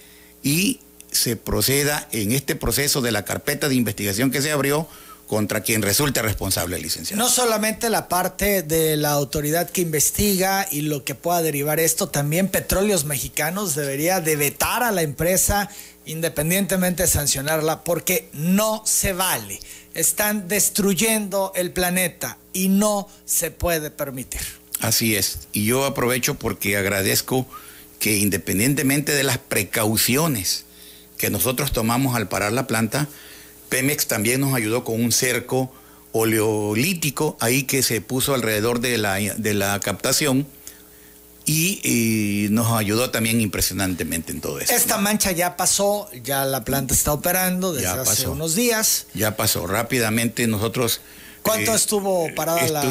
y 0.42 0.80
se 1.14 1.36
proceda 1.36 2.08
en 2.12 2.32
este 2.32 2.56
proceso 2.56 3.00
de 3.00 3.12
la 3.12 3.24
carpeta 3.24 3.68
de 3.68 3.76
investigación 3.76 4.30
que 4.30 4.42
se 4.42 4.50
abrió 4.50 4.88
contra 5.28 5.62
quien 5.62 5.80
resulte 5.80 6.20
responsable, 6.20 6.78
licenciado. 6.78 7.22
No 7.22 7.30
solamente 7.30 7.88
la 7.88 8.08
parte 8.08 8.62
de 8.62 8.96
la 8.96 9.12
autoridad 9.12 9.70
que 9.70 9.80
investiga 9.80 10.66
y 10.70 10.82
lo 10.82 11.04
que 11.04 11.14
pueda 11.14 11.40
derivar 11.40 11.80
esto, 11.80 12.08
también 12.08 12.48
Petróleos 12.48 13.04
Mexicanos 13.04 13.74
debería 13.74 14.20
de 14.20 14.36
vetar 14.36 14.82
a 14.82 14.92
la 14.92 15.02
empresa 15.02 15.70
independientemente 16.04 17.04
de 17.04 17.08
sancionarla 17.08 17.84
porque 17.84 18.28
no 18.32 18.82
se 18.84 19.12
vale. 19.12 19.60
Están 19.94 20.48
destruyendo 20.48 21.52
el 21.54 21.70
planeta 21.70 22.36
y 22.52 22.68
no 22.68 23.08
se 23.24 23.50
puede 23.50 23.90
permitir. 23.90 24.42
Así 24.80 25.16
es. 25.16 25.48
Y 25.52 25.64
yo 25.64 25.86
aprovecho 25.86 26.34
porque 26.34 26.76
agradezco 26.76 27.46
que 27.98 28.18
independientemente 28.18 29.12
de 29.12 29.22
las 29.22 29.38
precauciones 29.38 30.66
que 31.24 31.30
nosotros 31.30 31.72
tomamos 31.72 32.16
al 32.16 32.28
parar 32.28 32.52
la 32.52 32.66
planta, 32.66 33.08
Pemex 33.70 34.06
también 34.08 34.42
nos 34.42 34.52
ayudó 34.52 34.84
con 34.84 35.02
un 35.02 35.10
cerco 35.10 35.72
oleolítico 36.12 37.38
ahí 37.40 37.62
que 37.62 37.82
se 37.82 38.02
puso 38.02 38.34
alrededor 38.34 38.80
de 38.80 38.98
la, 38.98 39.14
de 39.14 39.54
la 39.54 39.80
captación 39.80 40.46
y, 41.46 42.48
nos 42.50 42.70
ayudó 42.72 43.10
también 43.10 43.40
impresionantemente 43.40 44.32
en 44.32 44.42
todo 44.42 44.60
esto. 44.60 44.74
Esta 44.74 44.98
mancha 44.98 45.32
ya 45.32 45.56
pasó, 45.56 46.10
ya 46.22 46.44
la 46.44 46.62
planta 46.62 46.92
está 46.92 47.14
operando 47.14 47.72
desde 47.72 47.88
hace 47.88 48.28
unos 48.28 48.54
días. 48.54 49.06
Ya 49.14 49.34
pasó 49.34 49.66
rápidamente 49.66 50.46
nosotros. 50.46 51.00
¿Cuánto 51.42 51.72
eh, 51.72 51.76
estuvo 51.76 52.34
parada 52.34 52.68
la 52.68 52.82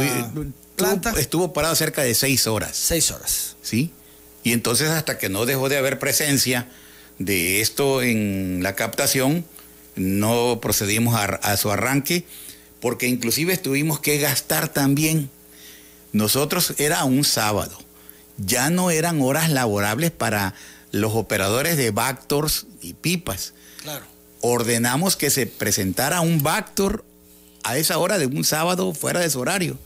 planta? 0.76 1.14
Estuvo, 1.20 1.54
parada 1.54 1.76
cerca 1.76 2.02
de 2.02 2.16
seis 2.16 2.48
horas. 2.48 2.76
Seis 2.76 3.12
horas. 3.12 3.58
Sí. 3.62 3.94
Y 4.42 4.54
entonces 4.54 4.90
hasta 4.90 5.20
que 5.20 5.30
no 5.30 5.46
dejó 5.46 5.70
de 5.70 5.78
haber 5.78 6.00
presencia 6.00 6.68
de 7.20 7.62
esto 7.62 8.02
en 8.02 8.62
la 8.64 8.76
captación, 8.76 9.46
no 9.96 10.60
procedimos 10.62 11.16
a, 11.16 11.58
su 11.58 11.72
arranque, 11.72 12.26
porque 12.80 13.08
inclusive 13.08 13.58
tuvimos 13.58 14.00
que 14.00 14.18
gastar 14.18 14.70
también. 14.70 15.30
Nosotros 16.12 16.74
era 16.78 17.04
un 17.04 17.24
sábado, 17.24 17.78
ya 18.38 18.70
no 18.70 18.92
eran 18.92 19.22
horas 19.22 19.50
laborables 19.50 20.12
para 20.12 20.54
los 20.92 21.14
operadores 21.14 21.78
de 21.78 21.92
Bactors 21.92 22.68
y 22.82 22.94
pipas. 22.94 23.54
Claro. 23.82 24.06
Ordenamos 24.42 25.16
que 25.16 25.30
se 25.30 25.48
presentara 25.48 26.22
un 26.22 26.44
Bactor 26.44 27.06
a 27.64 27.78
esa 27.78 27.98
hora 27.98 28.18
de 28.18 28.26
un 28.26 28.44
sábado 28.44 28.94
fuera 28.94 29.20
de 29.20 29.30
su 29.30 29.40
horario, 29.40 29.78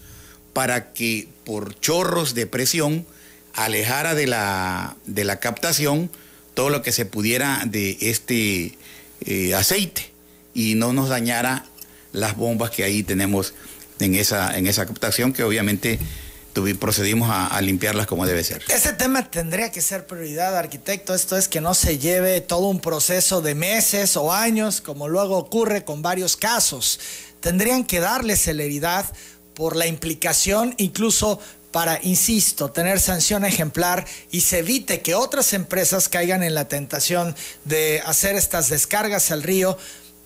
para 0.53 0.93
que 0.93 1.27
por 1.45 1.79
chorros 1.79 2.33
de 2.33 2.47
presión 2.47 3.05
alejara 3.53 4.15
de 4.15 4.27
la, 4.27 4.95
de 5.05 5.23
la 5.23 5.39
captación 5.39 6.09
todo 6.57 6.71
lo 6.71 6.81
que 6.81 6.91
se 6.91 7.05
pudiera 7.05 7.61
de 7.67 7.99
este 8.01 8.79
eh, 9.21 9.53
aceite 9.53 10.09
y 10.55 10.73
no 10.73 10.91
nos 10.91 11.07
dañara 11.07 11.63
las 12.13 12.35
bombas 12.35 12.71
que 12.71 12.83
ahí 12.83 13.03
tenemos 13.03 13.53
en 13.99 14.15
esa, 14.15 14.57
en 14.57 14.65
esa 14.65 14.87
captación 14.87 15.33
que 15.33 15.43
obviamente 15.43 15.99
procedimos 16.79 17.29
a, 17.31 17.61
limpiarlas 17.61 18.07
como 18.07 18.25
debe 18.25 18.43
ser. 18.43 18.63
Ese 18.69 18.91
tema 18.93 19.29
tendría 19.29 19.71
que 19.71 19.81
ser 19.81 20.07
prioridad, 20.07 20.57
arquitecto. 20.57 21.13
Esto 21.13 21.37
es 21.37 21.47
que 21.47 21.61
no 21.61 21.75
se 21.75 21.99
lleve 21.99 22.41
todo 22.41 22.69
un 22.69 22.79
proceso 22.79 23.41
de 23.41 23.53
meses 23.53 24.17
o 24.17 24.33
años, 24.33 24.81
como 24.81 25.07
luego 25.07 25.37
ocurre 25.37 25.85
con 25.85 26.01
varios 26.01 26.37
casos. 26.37 26.99
Tendrían 27.39 27.85
que 27.85 27.99
darle 27.99 28.35
celeridad 28.35 29.05
por 29.53 29.75
la 29.75 29.85
implicación 29.85 30.73
incluso 30.77 31.39
para, 31.71 31.99
insisto, 32.03 32.71
tener 32.71 32.99
sanción 32.99 33.45
ejemplar 33.45 34.05
y 34.31 34.41
se 34.41 34.59
evite 34.59 35.01
que 35.01 35.15
otras 35.15 35.53
empresas 35.53 36.09
caigan 36.09 36.43
en 36.43 36.55
la 36.55 36.67
tentación 36.67 37.35
de 37.65 38.01
hacer 38.05 38.35
estas 38.35 38.69
descargas 38.69 39.31
al 39.31 39.43
río, 39.43 39.77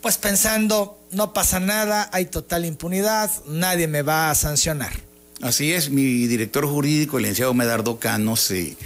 pues 0.02 0.18
pensando, 0.18 1.00
no 1.12 1.34
pasa 1.34 1.60
nada, 1.60 2.10
hay 2.14 2.26
total 2.26 2.66
impunidad, 2.66 3.32
nadie 3.48 3.88
me 3.88 4.02
va 4.02 4.30
a 4.30 4.36
sancionar. 4.36 4.94
Así 5.42 5.74
es, 5.74 5.90
mi 5.90 6.28
director 6.28 6.68
jurídico, 6.68 7.18
el 7.18 7.24
licenciado 7.24 7.54
Medardo 7.54 8.00
Cano, 8.00 8.36
se 8.36 8.78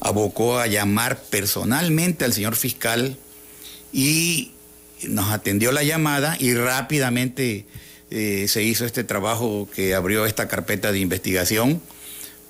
abocó 0.00 0.58
a 0.58 0.66
llamar 0.66 1.20
personalmente 1.22 2.24
al 2.24 2.32
señor 2.32 2.56
fiscal 2.56 3.16
y 3.92 4.52
nos 5.08 5.30
atendió 5.30 5.72
la 5.72 5.82
llamada 5.82 6.36
y 6.38 6.54
rápidamente 6.54 7.66
eh, 8.10 8.46
se 8.48 8.62
hizo 8.62 8.84
este 8.84 9.02
trabajo 9.02 9.68
que 9.74 9.94
abrió 9.94 10.26
esta 10.26 10.46
carpeta 10.46 10.92
de 10.92 11.00
investigación 11.00 11.80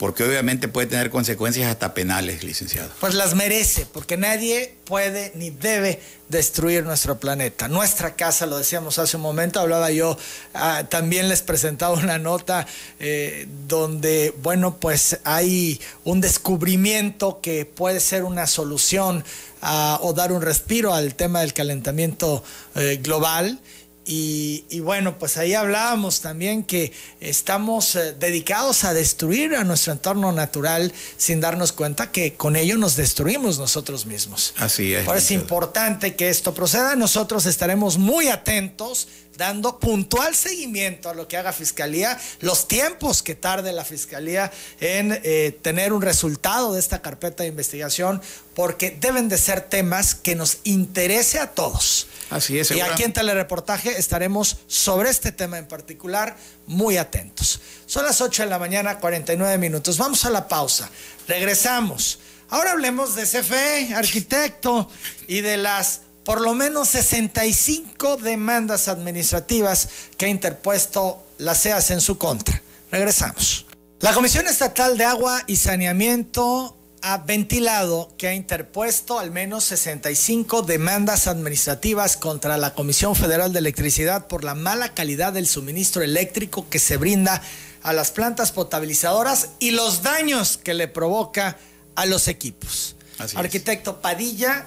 porque 0.05 0.23
obviamente 0.23 0.69
puede 0.69 0.87
tener 0.87 1.09
consecuencias 1.09 1.71
hasta 1.71 1.95
penales, 1.95 2.45
licenciado. 2.45 2.91
Pues 3.01 3.15
las 3.15 3.35
merece, 3.35 3.87
porque 3.91 4.19
nadie 4.19 4.77
puede 4.85 5.33
ni 5.35 5.49
debe 5.49 5.99
destruir 6.29 6.85
nuestro 6.85 7.19
planeta. 7.19 7.69
Nuestra 7.69 8.15
casa, 8.15 8.45
lo 8.45 8.59
decíamos 8.59 8.99
hace 8.99 9.17
un 9.17 9.23
momento, 9.23 9.61
hablaba 9.61 9.91
yo, 9.91 10.19
ah, 10.53 10.85
también 10.91 11.31
les 11.31 11.41
presentaba 11.41 11.95
una 11.95 12.19
nota 12.19 12.67
eh, 13.01 13.49
donde, 13.67 14.35
bueno, 14.43 14.77
pues 14.77 15.21
hay 15.25 15.81
un 16.05 16.21
descubrimiento 16.21 17.41
que 17.41 17.65
puede 17.65 17.99
ser 17.99 18.25
una 18.25 18.47
solución 18.47 19.25
ah, 19.63 19.99
o 20.03 20.13
dar 20.13 20.33
un 20.33 20.43
respiro 20.43 20.93
al 20.93 21.15
tema 21.15 21.41
del 21.41 21.55
calentamiento 21.55 22.45
eh, 22.75 23.01
global 23.03 23.59
y, 24.07 24.81
bueno, 24.81 25.19
pues 25.19 25.37
ahí 25.39 25.55
hablábamos 25.55 26.21
también 26.21 26.63
que 26.63 26.93
estamos 27.21 27.97
eh, 27.97 28.13
dedicados 28.13 28.85
a 28.85 28.93
destruir 28.93 29.55
a 29.55 29.65
nuestro 29.65 29.95
entorno 29.95 30.31
natural 30.33 30.93
sin 31.17 31.41
darnos 31.41 31.73
cuenta 31.73 32.13
que 32.13 32.35
con 32.35 32.57
ello 32.57 32.77
nos 32.77 32.97
destruimos 32.97 33.59
nosotros 33.59 34.05
mismos. 34.05 34.53
Así 34.59 34.93
es. 34.93 35.05
Por 35.05 35.17
eso 35.17 35.25
es 35.25 35.31
importante 35.31 36.17
que 36.17 36.29
esto 36.29 36.53
proceda. 36.55 36.97
Nosotros 36.97 37.47
estaremos 37.47 37.97
muy 37.97 38.29
atentos 38.29 39.09
dando 39.37 39.79
puntual 39.79 40.35
seguimiento 40.35 41.11
a 41.11 41.15
lo 41.15 41.29
que 41.29 41.37
haga 41.37 41.53
Fiscalía, 41.53 42.19
los 42.41 42.69
tiempos 42.69 43.23
que 43.23 43.35
tarde 43.35 43.73
la 43.73 43.85
Fiscalía 43.85 44.53
en 44.81 45.19
eh, 45.23 45.59
tener 45.63 45.93
un 45.93 46.03
resultado 46.03 46.75
de 46.75 46.81
esta 46.81 47.03
carpeta 47.03 47.43
de 47.43 47.49
investigación, 47.49 48.23
porque 48.55 48.97
deben 49.01 49.29
de 49.29 49.39
ser 49.39 49.63
temas 49.63 50.15
que 50.15 50.35
nos 50.35 50.59
interese 50.65 51.39
a 51.39 51.53
todos. 51.53 52.07
Así 52.31 52.59
es. 52.59 52.71
Y 52.71 52.81
aquí 52.81 53.03
en 53.03 53.13
Telereportaje 53.13 53.99
estaremos 53.99 54.59
sobre 54.67 55.11
este 55.11 55.33
tema 55.33 55.59
en 55.59 55.67
particular 55.67 56.37
muy 56.67 56.97
atentos. 56.97 57.61
Son 57.87 58.05
las 58.05 58.21
8 58.21 58.45
de 58.45 58.49
la 58.49 58.59
mañana, 58.59 58.99
49 58.99 59.59
minutos. 59.59 59.99
Vamos 59.99 60.25
a 60.25 60.31
la 60.31 60.49
pausa. 60.49 60.89
Regresamos. 61.29 62.19
Ahora 62.49 62.73
hablemos 62.73 63.15
de 63.15 63.25
CFE, 63.25 63.95
arquitecto, 63.95 64.89
y 65.27 65.41
de 65.41 65.57
las 65.57 66.03
por 66.25 66.41
lo 66.41 66.55
menos 66.55 66.89
65 66.89 68.17
demandas 68.17 68.89
administrativas 68.89 69.89
que 70.17 70.27
ha 70.27 70.29
interpuesto 70.29 71.23
la 71.39 71.55
CEAS 71.55 71.91
en 71.91 72.01
su 72.01 72.19
contra. 72.19 72.63
Regresamos. 72.91 73.67
La 74.01 74.13
Comisión 74.13 74.47
Estatal 74.47 74.99
de 74.99 75.05
Agua 75.05 75.43
y 75.47 75.57
Saneamiento 75.57 76.77
ha 77.03 77.19
ventilado 77.19 78.15
que 78.17 78.29
ha 78.29 78.35
interpuesto 78.35 79.19
al 79.19 79.31
menos 79.31 79.65
65 79.65 80.63
demandas 80.63 81.27
administrativas 81.27 82.17
contra 82.17 82.57
la 82.57 82.75
Comisión 82.75 83.15
Federal 83.15 83.53
de 83.53 83.59
Electricidad 83.59 84.27
por 84.27 84.43
la 84.43 84.55
mala 84.55 84.95
calidad 84.95 85.35
del 85.35 85.47
suministro 85.47 86.03
eléctrico 86.03 86.67
que 86.71 86.79
se 86.79 86.97
brinda 86.97 87.43
a 87.83 87.93
las 87.93 88.11
plantas 88.11 88.53
potabilizadoras 88.53 89.51
y 89.59 89.73
los 89.73 90.03
daños 90.03 90.57
que 90.57 90.73
le 90.73 90.89
provoca 90.89 91.59
a 91.95 92.07
los 92.07 92.27
equipos. 92.27 92.97
Arquitecto 93.35 94.01
Padilla, 94.01 94.67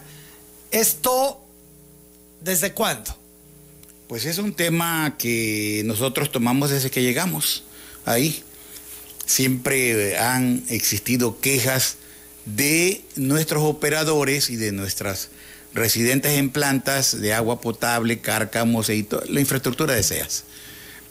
esto 0.70 1.47
¿Desde 2.42 2.74
cuándo? 2.74 3.16
Pues 4.08 4.26
es 4.26 4.38
un 4.38 4.54
tema 4.54 5.16
que 5.18 5.82
nosotros 5.86 6.32
tomamos 6.32 6.70
desde 6.70 6.90
que 6.92 7.02
llegamos 7.02 7.64
ahí. 8.06 8.44
Siempre 9.26 10.18
han 10.18 10.64
existido 10.70 11.40
quejas 11.42 11.98
de 12.46 13.02
nuestros 13.16 13.64
operadores 13.64 14.50
y 14.50 14.56
de 14.56 14.72
nuestras 14.72 15.30
residentes 15.74 16.34
en 16.34 16.50
plantas 16.50 17.20
de 17.20 17.34
agua 17.34 17.60
potable, 17.60 18.20
cárcamos 18.20 18.90
y 18.90 19.04
toda 19.04 19.26
la 19.28 19.42
infraestructura 19.42 19.94
de 19.94 20.04
SEAS, 20.04 20.46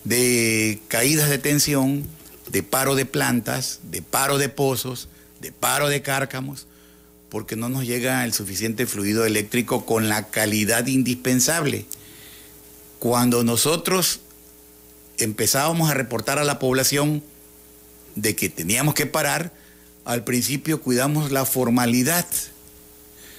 de 0.04 0.80
caídas 0.88 1.28
de 1.28 1.38
tensión, 1.38 2.06
de 2.48 2.62
paro 2.62 2.94
de 2.94 3.04
plantas, 3.04 3.80
de 3.82 4.00
paro 4.00 4.38
de 4.38 4.48
pozos, 4.48 5.08
de 5.40 5.52
paro 5.52 5.88
de 5.88 6.00
cárcamos 6.00 6.66
porque 7.36 7.54
no 7.54 7.68
nos 7.68 7.84
llega 7.84 8.24
el 8.24 8.32
suficiente 8.32 8.86
fluido 8.86 9.26
eléctrico 9.26 9.84
con 9.84 10.08
la 10.08 10.28
calidad 10.28 10.86
indispensable. 10.86 11.84
Cuando 12.98 13.44
nosotros 13.44 14.20
empezábamos 15.18 15.90
a 15.90 15.92
reportar 15.92 16.38
a 16.38 16.44
la 16.44 16.58
población 16.58 17.22
de 18.14 18.34
que 18.34 18.48
teníamos 18.48 18.94
que 18.94 19.04
parar, 19.04 19.52
al 20.06 20.24
principio 20.24 20.80
cuidamos 20.80 21.30
la 21.30 21.44
formalidad. 21.44 22.24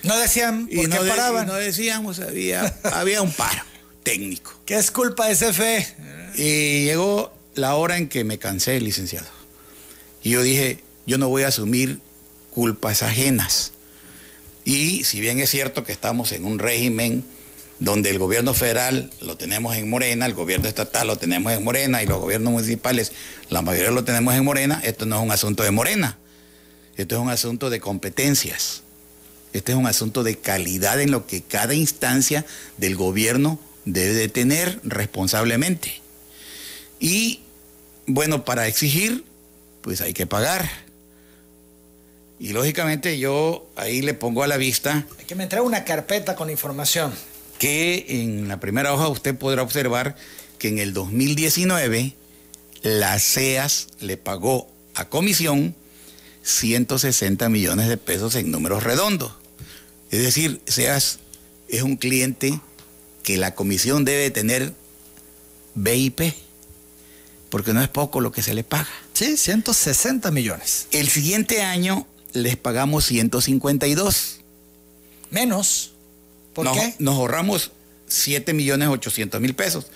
No 0.03 0.15
decían 0.19 0.67
por 0.67 0.89
qué 0.91 0.99
paraban. 0.99 1.47
no 1.47 1.55
decíamos, 1.55 2.19
había, 2.19 2.71
había 2.83 3.23
un 3.23 3.31
paro 3.33 3.63
técnico. 4.03 4.53
¿Qué 4.67 4.75
es 4.75 4.91
culpa 4.91 5.25
de 5.25 5.33
CFE? 5.33 5.87
Y 6.35 6.83
llegó 6.85 7.33
la 7.55 7.73
hora 7.73 7.97
en 7.97 8.09
que 8.09 8.23
me 8.23 8.37
cansé, 8.37 8.79
licenciado. 8.79 9.25
Y 10.21 10.29
yo 10.29 10.43
dije, 10.43 10.83
yo 11.07 11.17
no 11.17 11.29
voy 11.29 11.41
a 11.41 11.47
asumir 11.47 11.99
culpas 12.51 13.01
ajenas. 13.01 13.71
Y 14.67 15.05
si 15.05 15.21
bien 15.21 15.39
es 15.39 15.49
cierto 15.49 15.85
que 15.85 15.93
estamos 15.93 16.33
en 16.33 16.43
un 16.43 16.59
régimen 16.59 17.23
donde 17.79 18.09
el 18.09 18.19
gobierno 18.19 18.53
federal 18.53 19.09
lo 19.21 19.37
tenemos 19.37 19.77
en 19.77 19.89
Morena, 19.89 20.25
el 20.25 20.33
gobierno 20.33 20.67
estatal 20.67 21.07
lo 21.07 21.15
tenemos 21.15 21.53
en 21.53 21.63
Morena 21.63 22.03
y 22.03 22.05
los 22.05 22.19
gobiernos 22.19 22.51
municipales, 22.51 23.13
la 23.49 23.61
mayoría 23.61 23.91
lo 23.91 24.03
tenemos 24.03 24.35
en 24.35 24.43
Morena, 24.43 24.81
esto 24.83 25.05
no 25.05 25.19
es 25.19 25.23
un 25.23 25.31
asunto 25.31 25.63
de 25.63 25.71
Morena, 25.71 26.17
esto 26.97 27.15
es 27.15 27.21
un 27.21 27.29
asunto 27.29 27.69
de 27.69 27.79
competencias, 27.79 28.83
este 29.53 29.71
es 29.71 29.77
un 29.77 29.87
asunto 29.87 30.23
de 30.23 30.37
calidad 30.37 30.99
en 30.99 31.11
lo 31.11 31.27
que 31.27 31.43
cada 31.43 31.73
instancia 31.73 32.45
del 32.75 32.97
gobierno 32.97 33.61
debe 33.85 34.15
de 34.15 34.27
tener 34.27 34.81
responsablemente. 34.83 36.01
Y 36.99 37.39
bueno, 38.05 38.43
para 38.43 38.67
exigir, 38.67 39.23
pues 39.79 40.01
hay 40.01 40.11
que 40.11 40.27
pagar. 40.27 40.86
Y 42.39 42.53
lógicamente 42.53 43.17
yo 43.17 43.67
ahí 43.75 44.01
le 44.01 44.13
pongo 44.13 44.43
a 44.43 44.47
la 44.47 44.57
vista... 44.57 45.05
Hay 45.19 45.25
que 45.25 45.35
me 45.35 45.43
entregue 45.43 45.65
una 45.65 45.83
carpeta 45.83 46.35
con 46.35 46.49
información. 46.49 47.13
Que 47.57 48.05
en 48.07 48.47
la 48.47 48.59
primera 48.59 48.93
hoja 48.93 49.07
usted 49.07 49.35
podrá 49.35 49.63
observar 49.63 50.15
que 50.59 50.67
en 50.67 50.79
el 50.79 50.93
2019 50.93 52.13
la 52.83 53.17
CEAS 53.19 53.87
le 53.99 54.17
pagó 54.17 54.69
a 54.93 55.09
comisión 55.09 55.75
160 56.43 57.49
millones 57.49 57.87
de 57.87 57.97
pesos 57.97 58.35
en 58.35 58.51
números 58.51 58.83
redondos. 58.83 59.33
Es 60.11 60.21
decir, 60.21 60.61
CEAS 60.67 61.19
es 61.67 61.81
un 61.81 61.97
cliente 61.97 62.59
que 63.23 63.37
la 63.37 63.55
comisión 63.55 64.05
debe 64.05 64.29
tener 64.31 64.73
BIP, 65.75 66.33
porque 67.49 67.73
no 67.73 67.81
es 67.81 67.89
poco 67.89 68.21
lo 68.21 68.31
que 68.31 68.41
se 68.41 68.53
le 68.53 68.63
paga. 68.63 68.87
Sí, 69.13 69.37
160 69.37 70.31
millones. 70.31 70.87
El 70.91 71.09
siguiente 71.09 71.61
año 71.61 72.07
les 72.33 72.57
pagamos 72.57 73.05
152. 73.05 74.39
Menos. 75.29 75.93
¿Por 76.53 76.71
qué? 76.71 76.95
Nos 76.99 77.15
ahorramos 77.15 77.71
7 78.07 78.53
millones 78.53 78.89
800 78.89 79.41
mil 79.41 79.53
pesos. 79.53 79.87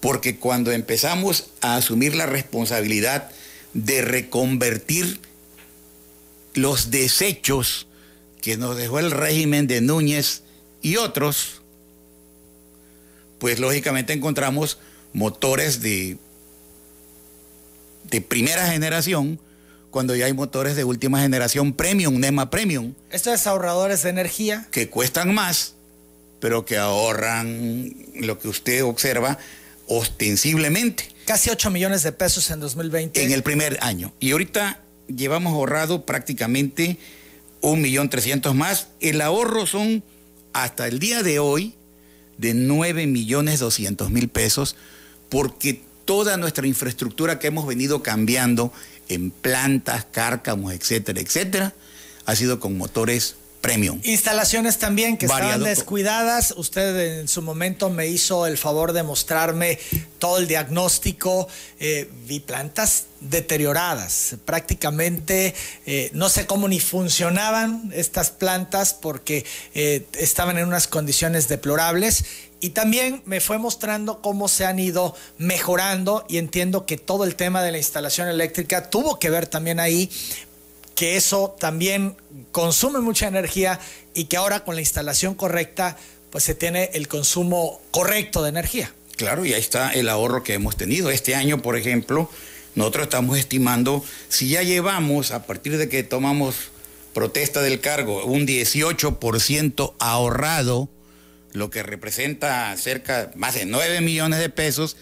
Porque 0.00 0.36
cuando 0.36 0.72
empezamos 0.72 1.50
a 1.60 1.76
asumir 1.76 2.14
la 2.14 2.26
responsabilidad 2.26 3.30
de 3.72 4.02
reconvertir 4.02 5.20
los 6.54 6.90
desechos 6.90 7.86
que 8.40 8.56
nos 8.56 8.76
dejó 8.76 8.98
el 8.98 9.10
régimen 9.10 9.66
de 9.66 9.80
Núñez 9.80 10.42
y 10.82 10.96
otros, 10.96 11.62
pues 13.38 13.58
lógicamente 13.58 14.12
encontramos 14.12 14.78
motores 15.12 15.80
de, 15.80 16.18
de 18.10 18.20
primera 18.20 18.70
generación 18.70 19.40
cuando 19.94 20.16
ya 20.16 20.26
hay 20.26 20.32
motores 20.32 20.74
de 20.74 20.82
última 20.82 21.20
generación 21.20 21.72
premium, 21.72 22.18
NEMA 22.18 22.50
premium. 22.50 22.94
Estos 23.12 23.46
ahorradores 23.46 24.02
de 24.02 24.10
energía. 24.10 24.66
Que 24.72 24.90
cuestan 24.90 25.32
más, 25.32 25.76
pero 26.40 26.64
que 26.64 26.78
ahorran 26.78 27.94
lo 28.16 28.40
que 28.40 28.48
usted 28.48 28.82
observa 28.82 29.38
ostensiblemente. 29.86 31.14
Casi 31.26 31.48
8 31.48 31.70
millones 31.70 32.02
de 32.02 32.10
pesos 32.10 32.50
en 32.50 32.58
2020. 32.58 33.22
En 33.22 33.30
el 33.30 33.44
primer 33.44 33.78
año. 33.82 34.12
Y 34.18 34.32
ahorita 34.32 34.80
llevamos 35.06 35.52
ahorrado 35.52 36.04
prácticamente 36.04 36.98
un 37.60 37.80
millón 37.80 38.10
trescientos 38.10 38.52
más. 38.56 38.88
El 38.98 39.20
ahorro 39.20 39.64
son 39.64 40.02
hasta 40.52 40.88
el 40.88 40.98
día 40.98 41.22
de 41.22 41.38
hoy 41.38 41.76
de 42.36 42.52
9 42.52 43.06
millones 43.06 43.60
200 43.60 44.10
mil 44.10 44.28
pesos 44.28 44.74
porque 45.28 45.82
toda 46.04 46.36
nuestra 46.36 46.66
infraestructura 46.66 47.38
que 47.38 47.46
hemos 47.46 47.64
venido 47.64 48.02
cambiando 48.02 48.72
en 49.08 49.30
plantas, 49.30 50.06
cárcamos, 50.10 50.72
etcétera, 50.72 51.20
etcétera, 51.20 51.74
ha 52.26 52.36
sido 52.36 52.60
con 52.60 52.76
motores 52.76 53.36
premium. 53.64 53.98
Instalaciones 54.04 54.76
también 54.76 55.16
que 55.16 55.24
estaban 55.24 55.62
descuidadas. 55.62 56.52
Usted 56.54 57.20
en 57.20 57.28
su 57.28 57.40
momento 57.40 57.88
me 57.88 58.06
hizo 58.06 58.46
el 58.46 58.58
favor 58.58 58.92
de 58.92 59.02
mostrarme 59.02 59.78
todo 60.18 60.36
el 60.36 60.46
diagnóstico. 60.46 61.48
Eh, 61.80 62.10
vi 62.26 62.40
plantas 62.40 63.06
deterioradas. 63.20 64.36
Prácticamente 64.44 65.54
eh, 65.86 66.10
no 66.12 66.28
sé 66.28 66.44
cómo 66.44 66.68
ni 66.68 66.78
funcionaban 66.78 67.90
estas 67.94 68.30
plantas 68.30 68.92
porque 68.92 69.46
eh, 69.74 70.06
estaban 70.18 70.58
en 70.58 70.68
unas 70.68 70.86
condiciones 70.86 71.48
deplorables 71.48 72.26
y 72.64 72.70
también 72.70 73.20
me 73.26 73.42
fue 73.42 73.58
mostrando 73.58 74.22
cómo 74.22 74.48
se 74.48 74.64
han 74.64 74.78
ido 74.78 75.14
mejorando 75.36 76.24
y 76.30 76.38
entiendo 76.38 76.86
que 76.86 76.96
todo 76.96 77.24
el 77.24 77.36
tema 77.36 77.62
de 77.62 77.70
la 77.70 77.76
instalación 77.76 78.26
eléctrica 78.26 78.88
tuvo 78.88 79.18
que 79.18 79.28
ver 79.28 79.46
también 79.46 79.80
ahí, 79.80 80.10
que 80.94 81.16
eso 81.16 81.54
también 81.60 82.16
consume 82.52 83.00
mucha 83.00 83.28
energía 83.28 83.80
y 84.14 84.24
que 84.24 84.38
ahora 84.38 84.64
con 84.64 84.76
la 84.76 84.80
instalación 84.80 85.34
correcta 85.34 85.98
pues 86.30 86.44
se 86.44 86.54
tiene 86.54 86.88
el 86.94 87.06
consumo 87.06 87.82
correcto 87.90 88.42
de 88.42 88.48
energía. 88.48 88.94
Claro, 89.16 89.44
y 89.44 89.52
ahí 89.52 89.60
está 89.60 89.92
el 89.92 90.08
ahorro 90.08 90.42
que 90.42 90.54
hemos 90.54 90.74
tenido. 90.78 91.10
Este 91.10 91.34
año, 91.34 91.60
por 91.60 91.76
ejemplo, 91.76 92.30
nosotros 92.76 93.02
estamos 93.02 93.36
estimando, 93.36 94.02
si 94.30 94.48
ya 94.48 94.62
llevamos, 94.62 95.32
a 95.32 95.42
partir 95.42 95.76
de 95.76 95.90
que 95.90 96.02
tomamos 96.02 96.54
protesta 97.12 97.60
del 97.60 97.82
cargo, 97.82 98.24
un 98.24 98.46
18% 98.46 99.96
ahorrado, 99.98 100.88
lo 101.54 101.70
que 101.70 101.82
representa 101.82 102.76
cerca 102.76 103.30
más 103.36 103.54
de 103.54 103.64
9 103.64 104.00
millones 104.02 104.40
de 104.40 104.50
pesos 104.50 104.96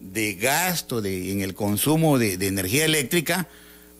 de 0.00 0.34
gasto 0.34 1.02
de, 1.02 1.30
en 1.30 1.42
el 1.42 1.54
consumo 1.54 2.18
de, 2.18 2.38
de, 2.38 2.46
energía 2.46 2.86
eléctrica, 2.86 3.46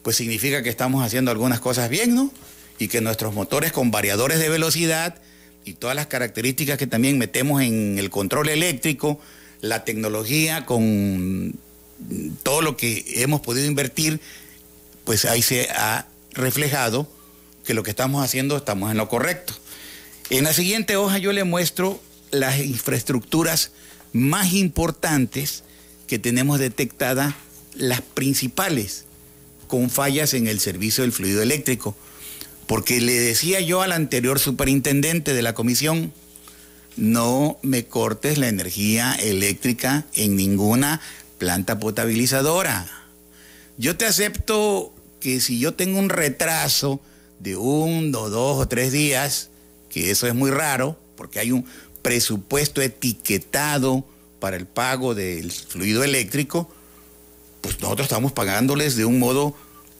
pues 0.02 0.16
significa 0.16 0.62
que 0.62 0.70
estamos 0.70 1.04
haciendo 1.04 1.30
algunas 1.30 1.60
cosas 1.60 1.90
bien, 1.90 2.14
¿no? 2.14 2.32
Y 2.78 2.88
que 2.88 3.00
nuestros 3.02 3.34
motores 3.34 3.72
con 3.72 3.90
variadores 3.90 4.38
de 4.38 4.48
velocidad 4.48 5.16
y 5.66 5.74
todas 5.74 5.94
las 5.94 6.06
características 6.06 6.78
que 6.78 6.86
también 6.86 7.18
metemos 7.18 7.62
en 7.62 7.98
el 7.98 8.08
control 8.08 8.48
eléctrico, 8.48 9.20
la 9.60 9.84
tecnología, 9.84 10.64
con 10.64 11.54
todo 12.42 12.62
lo 12.62 12.76
que 12.76 13.04
hemos 13.16 13.42
podido 13.42 13.66
invertir, 13.66 14.20
pues 15.04 15.26
ahí 15.26 15.42
se 15.42 15.68
ha 15.70 16.06
reflejado 16.32 17.10
que 17.64 17.74
lo 17.74 17.82
que 17.82 17.90
estamos 17.90 18.24
haciendo 18.24 18.56
estamos 18.56 18.90
en 18.90 18.96
lo 18.96 19.08
correcto. 19.08 19.52
En 20.28 20.42
la 20.42 20.52
siguiente 20.52 20.96
hoja 20.96 21.18
yo 21.18 21.32
le 21.32 21.44
muestro 21.44 22.00
las 22.32 22.58
infraestructuras 22.58 23.70
más 24.12 24.52
importantes 24.54 25.62
que 26.08 26.18
tenemos 26.18 26.58
detectadas, 26.58 27.34
las 27.74 28.00
principales, 28.00 29.04
con 29.68 29.88
fallas 29.88 30.34
en 30.34 30.48
el 30.48 30.58
servicio 30.58 31.02
del 31.02 31.12
fluido 31.12 31.42
eléctrico. 31.42 31.96
Porque 32.66 33.00
le 33.00 33.12
decía 33.12 33.60
yo 33.60 33.82
al 33.82 33.92
anterior 33.92 34.40
superintendente 34.40 35.32
de 35.32 35.42
la 35.42 35.54
comisión, 35.54 36.12
no 36.96 37.58
me 37.62 37.84
cortes 37.84 38.36
la 38.38 38.48
energía 38.48 39.12
eléctrica 39.14 40.06
en 40.14 40.34
ninguna 40.34 41.00
planta 41.38 41.78
potabilizadora. 41.78 42.88
Yo 43.78 43.96
te 43.96 44.06
acepto 44.06 44.92
que 45.20 45.40
si 45.40 45.60
yo 45.60 45.74
tengo 45.74 46.00
un 46.00 46.08
retraso 46.08 47.00
de 47.38 47.54
uno, 47.56 48.28
dos 48.28 48.58
o 48.58 48.66
tres 48.66 48.90
días, 48.90 49.50
que 49.96 50.10
eso 50.10 50.26
es 50.26 50.34
muy 50.34 50.50
raro, 50.50 51.00
porque 51.16 51.38
hay 51.38 51.52
un 51.52 51.64
presupuesto 52.02 52.82
etiquetado 52.82 54.04
para 54.40 54.58
el 54.58 54.66
pago 54.66 55.14
del 55.14 55.50
fluido 55.50 56.04
eléctrico, 56.04 56.70
pues 57.62 57.80
nosotros 57.80 58.04
estamos 58.04 58.32
pagándoles 58.32 58.96
de 58.96 59.06
un 59.06 59.18
modo 59.18 59.56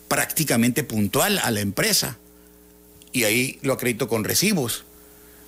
prácticamente 0.07 0.85
puntual 0.85 1.39
a 1.39 1.51
la 1.51 1.61
empresa. 1.61 2.19
Y 3.11 3.25
ahí 3.25 3.59
lo 3.63 3.73
acredito 3.73 4.07
con 4.07 4.25
recibos. 4.25 4.85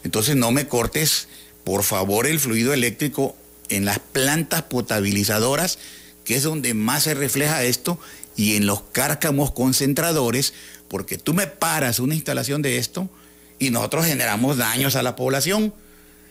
Entonces 0.02 0.34
no 0.34 0.50
me 0.50 0.66
cortes, 0.66 1.28
por 1.62 1.82
favor, 1.82 2.26
el 2.26 2.40
fluido 2.40 2.72
eléctrico 2.72 3.36
en 3.68 3.84
las 3.84 3.98
plantas 3.98 4.62
potabilizadoras, 4.62 5.78
que 6.24 6.36
es 6.36 6.42
donde 6.42 6.72
más 6.72 7.02
se 7.02 7.12
refleja 7.12 7.64
esto, 7.64 8.00
y 8.34 8.56
en 8.56 8.64
los 8.64 8.80
cárcamos 8.92 9.50
concentradores, 9.50 10.54
porque 10.88 11.18
tú 11.18 11.34
me 11.34 11.48
paras 11.48 11.98
una 11.98 12.14
instalación 12.14 12.62
de 12.62 12.78
esto 12.78 13.10
y 13.58 13.70
nosotros 13.70 14.06
generamos 14.06 14.56
daños 14.56 14.96
a 14.96 15.02
la 15.02 15.16
población. 15.16 15.74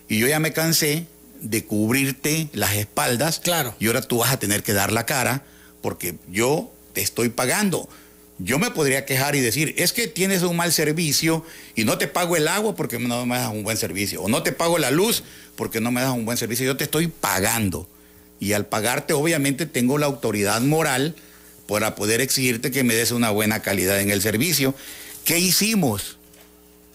Y 0.07 0.19
yo 0.19 0.27
ya 0.27 0.39
me 0.39 0.53
cansé 0.53 1.07
de 1.41 1.65
cubrirte 1.65 2.49
las 2.53 2.75
espaldas. 2.75 3.39
Claro. 3.39 3.75
Y 3.79 3.87
ahora 3.87 4.01
tú 4.01 4.19
vas 4.19 4.31
a 4.31 4.39
tener 4.39 4.63
que 4.63 4.73
dar 4.73 4.91
la 4.91 5.05
cara 5.05 5.43
porque 5.81 6.15
yo 6.29 6.71
te 6.93 7.01
estoy 7.01 7.29
pagando. 7.29 7.89
Yo 8.39 8.59
me 8.59 8.69
podría 8.69 9.05
quejar 9.05 9.35
y 9.35 9.39
decir, 9.39 9.73
es 9.77 9.93
que 9.93 10.07
tienes 10.07 10.43
un 10.43 10.55
mal 10.55 10.71
servicio 10.71 11.43
y 11.75 11.85
no 11.85 11.97
te 11.97 12.07
pago 12.07 12.35
el 12.35 12.47
agua 12.47 12.75
porque 12.75 12.99
no 12.99 13.25
me 13.25 13.37
das 13.37 13.51
un 13.51 13.63
buen 13.63 13.77
servicio. 13.77 14.21
O 14.21 14.29
no 14.29 14.43
te 14.43 14.51
pago 14.51 14.77
la 14.77 14.91
luz 14.91 15.23
porque 15.55 15.81
no 15.81 15.91
me 15.91 16.01
das 16.01 16.11
un 16.11 16.25
buen 16.25 16.37
servicio. 16.37 16.65
Yo 16.65 16.77
te 16.77 16.83
estoy 16.83 17.07
pagando. 17.07 17.89
Y 18.39 18.53
al 18.53 18.67
pagarte, 18.67 19.13
obviamente, 19.13 19.65
tengo 19.65 19.97
la 19.97 20.05
autoridad 20.05 20.61
moral 20.61 21.15
para 21.67 21.95
poder 21.95 22.21
exigirte 22.21 22.69
que 22.69 22.83
me 22.83 22.93
des 22.93 23.11
una 23.11 23.31
buena 23.31 23.61
calidad 23.61 23.99
en 23.99 24.11
el 24.11 24.21
servicio. 24.21 24.75
¿Qué 25.25 25.39
hicimos? 25.39 26.16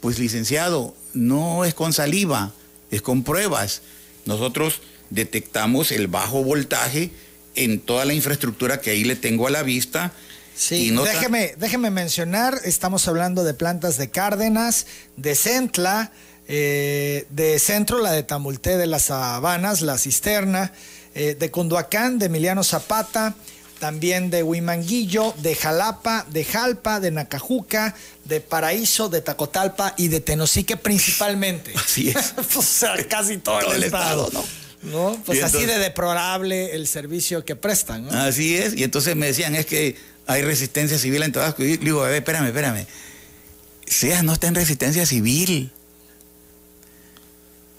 Pues 0.02 0.18
licenciado, 0.18 0.94
no 1.14 1.64
es 1.64 1.72
con 1.72 1.94
saliva, 1.94 2.52
es 2.90 3.00
con 3.00 3.22
pruebas. 3.24 3.80
Nosotros 4.26 4.82
detectamos 5.08 5.92
el 5.92 6.08
bajo 6.08 6.44
voltaje 6.44 7.10
en 7.54 7.80
toda 7.80 8.04
la 8.04 8.12
infraestructura 8.12 8.82
que 8.82 8.90
ahí 8.90 9.04
le 9.04 9.16
tengo 9.16 9.46
a 9.46 9.50
la 9.50 9.62
vista 9.62 10.12
Sí, 10.54 10.90
déjeme, 10.90 11.54
déjeme 11.56 11.90
mencionar, 11.90 12.58
estamos 12.64 13.08
hablando 13.08 13.42
de 13.42 13.54
plantas 13.54 13.96
de 13.96 14.10
Cárdenas, 14.10 14.86
de 15.16 15.34
Centla, 15.34 16.12
eh, 16.46 17.26
de 17.30 17.58
Centro, 17.58 17.98
la 18.00 18.12
de 18.12 18.22
Tamulté 18.22 18.76
de 18.76 18.86
las 18.86 19.10
Habanas, 19.10 19.80
la 19.80 19.96
Cisterna, 19.96 20.72
eh, 21.14 21.36
de 21.38 21.50
Cunduacán, 21.50 22.18
de 22.18 22.26
Emiliano 22.26 22.64
Zapata, 22.64 23.34
también 23.82 24.30
de 24.30 24.44
Huimanguillo, 24.44 25.34
de 25.38 25.56
Jalapa, 25.56 26.24
de 26.30 26.44
Jalpa, 26.44 27.00
de 27.00 27.10
Nacajuca, 27.10 27.96
de 28.24 28.40
Paraíso, 28.40 29.08
de 29.08 29.22
Tacotalpa 29.22 29.94
y 29.96 30.06
de 30.06 30.20
Tenosique 30.20 30.76
principalmente. 30.76 31.72
Así 31.84 32.10
es. 32.10 32.32
o 32.54 32.62
sea, 32.62 32.94
casi 33.08 33.38
todo, 33.38 33.72
el, 33.72 33.82
estado, 33.82 34.30
¿no? 34.32 34.44
¿no? 34.82 35.22
Pues 35.26 35.42
así 35.42 35.66
de 35.66 35.80
deplorable 35.80 36.76
el 36.76 36.86
servicio 36.86 37.44
que 37.44 37.56
prestan. 37.56 38.06
¿no? 38.06 38.12
Así 38.12 38.56
es, 38.56 38.76
y 38.76 38.84
entonces 38.84 39.16
me 39.16 39.26
decían, 39.26 39.56
es 39.56 39.66
que 39.66 39.96
hay 40.28 40.42
resistencia 40.42 40.96
civil 40.96 41.24
en 41.24 41.32
Tabasco. 41.32 41.64
Y 41.64 41.76
digo, 41.78 42.04
a 42.04 42.06
ver, 42.06 42.18
espérame, 42.18 42.46
espérame. 42.46 42.86
SEAS 43.84 44.22
no 44.22 44.34
está 44.34 44.46
en 44.46 44.54
resistencia 44.54 45.06
civil. 45.06 45.72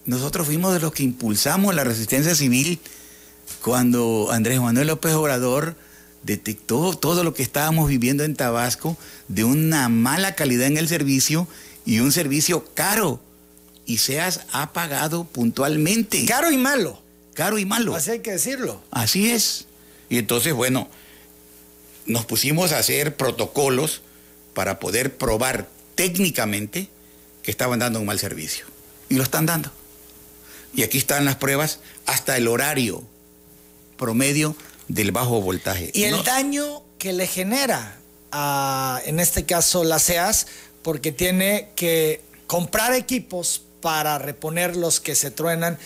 Nosotros 0.04 0.48
fuimos 0.48 0.74
de 0.74 0.82
los 0.82 0.92
que 0.92 1.04
impulsamos 1.04 1.74
la 1.74 1.86
resistencia 1.86 2.36
civil 2.36 2.82
cuando 3.62 4.28
Andrés 4.32 4.60
Manuel 4.60 4.88
López 4.88 5.14
Obrador 5.14 5.78
detectó 6.24 6.98
todo 6.98 7.24
lo 7.24 7.34
que 7.34 7.44
estábamos 7.44 7.90
viviendo 7.90 8.24
en 8.24 8.36
Tabasco 8.36 8.98
de 9.28 9.44
una 9.44 9.90
mala 9.90 10.36
calidad 10.36 10.68
en 10.68 10.78
el 10.78 10.88
servicio 10.88 11.48
y 11.86 12.00
un 12.00 12.12
servicio 12.12 12.66
caro. 12.74 13.22
Y 13.86 13.98
SEAS 13.98 14.42
ha 14.52 14.72
pagado 14.72 15.26
puntualmente. 15.26 16.26
Caro 16.26 16.52
y 16.52 16.58
malo. 16.58 17.02
Caro 17.34 17.58
y 17.58 17.66
malo. 17.66 17.96
Así 17.96 18.12
hay 18.12 18.20
que 18.20 18.32
decirlo. 18.32 18.82
Así 18.92 19.32
es. 19.32 19.66
Y 20.10 20.18
entonces, 20.18 20.54
bueno, 20.54 20.90
nos 22.06 22.26
pusimos 22.26 22.72
a 22.72 22.80
hacer 22.80 23.18
protocolos 23.18 24.02
para 24.54 24.80
poder 24.80 25.18
probar 25.18 25.68
técnicamente 25.96 26.90
que 27.42 27.52
estaban 27.52 27.80
dando 27.80 28.00
un 28.00 28.06
mal 28.06 28.20
servicio. 28.20 28.66
Y 29.10 29.16
lo 29.16 29.24
están 29.24 29.46
dando. 29.46 29.72
Y 30.74 30.84
aquí 30.84 30.98
están 30.98 31.26
las 31.26 31.36
pruebas, 31.36 31.80
hasta 32.06 32.38
el 32.38 32.48
horario 32.48 33.04
promedio 33.98 34.56
del 34.88 35.12
bajo 35.12 35.42
voltaje. 35.42 35.92
Y 35.94 36.04
el 36.04 36.24
daño 36.24 36.84
que 36.98 37.14
le 37.14 37.28
genera 37.28 37.98
a, 38.32 39.02
en 39.06 39.20
este 39.20 39.46
caso, 39.46 39.84
la 39.84 40.00
SEAS, 40.00 40.48
porque 40.82 41.12
tiene 41.12 41.70
que 41.76 42.22
comprar 42.48 42.94
equipos 42.94 43.62
para 43.82 44.18
reponer 44.18 44.76
los 44.76 45.00
que 45.00 45.16
se 45.16 45.32
truenan 45.32 45.78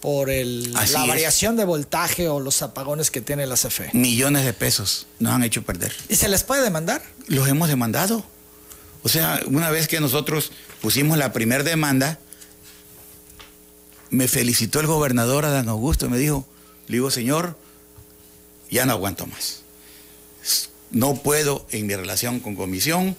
por 0.00 0.30
el, 0.30 0.72
la 0.72 1.06
variación 1.06 1.56
de 1.56 1.64
voltaje 1.64 2.28
o 2.28 2.38
los 2.38 2.62
apagones 2.62 3.10
que 3.10 3.20
tiene 3.20 3.46
la 3.46 3.56
CFE. 3.56 3.90
Millones 3.92 4.44
de 4.44 4.52
pesos 4.52 5.06
nos 5.18 5.32
han 5.32 5.42
hecho 5.42 5.62
perder. 5.62 5.92
¿Y 6.08 6.16
se 6.16 6.28
les 6.28 6.44
puede 6.44 6.62
demandar? 6.62 7.02
Los 7.26 7.48
hemos 7.48 7.68
demandado. 7.68 8.24
O 9.02 9.08
sea, 9.08 9.40
una 9.46 9.70
vez 9.70 9.88
que 9.88 10.00
nosotros 10.00 10.52
pusimos 10.80 11.16
la 11.18 11.32
primera 11.32 11.64
demanda, 11.64 12.18
me 14.10 14.28
felicitó 14.28 14.80
el 14.80 14.86
gobernador 14.86 15.44
Adán 15.44 15.68
Augusto, 15.68 16.08
me 16.08 16.18
dijo, 16.18 16.46
le 16.88 16.96
digo, 16.96 17.10
señor, 17.10 17.58
ya 18.70 18.86
no 18.86 18.92
aguanto 18.92 19.26
más. 19.26 19.62
No 20.90 21.16
puedo 21.16 21.66
en 21.72 21.86
mi 21.86 21.94
relación 21.94 22.40
con 22.40 22.56
comisión, 22.56 23.16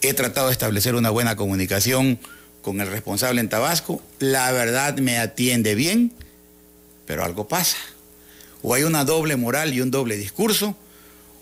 he 0.00 0.14
tratado 0.14 0.46
de 0.46 0.52
establecer 0.52 0.94
una 0.94 1.10
buena 1.10 1.36
comunicación 1.36 2.18
con 2.62 2.80
el 2.80 2.88
responsable 2.88 3.40
en 3.40 3.48
Tabasco, 3.48 4.02
la 4.18 4.50
verdad 4.52 4.96
me 4.98 5.18
atiende 5.18 5.74
bien, 5.74 6.12
pero 7.06 7.24
algo 7.24 7.48
pasa. 7.48 7.78
O 8.62 8.74
hay 8.74 8.82
una 8.82 9.04
doble 9.04 9.36
moral 9.36 9.72
y 9.72 9.80
un 9.80 9.90
doble 9.90 10.16
discurso, 10.16 10.76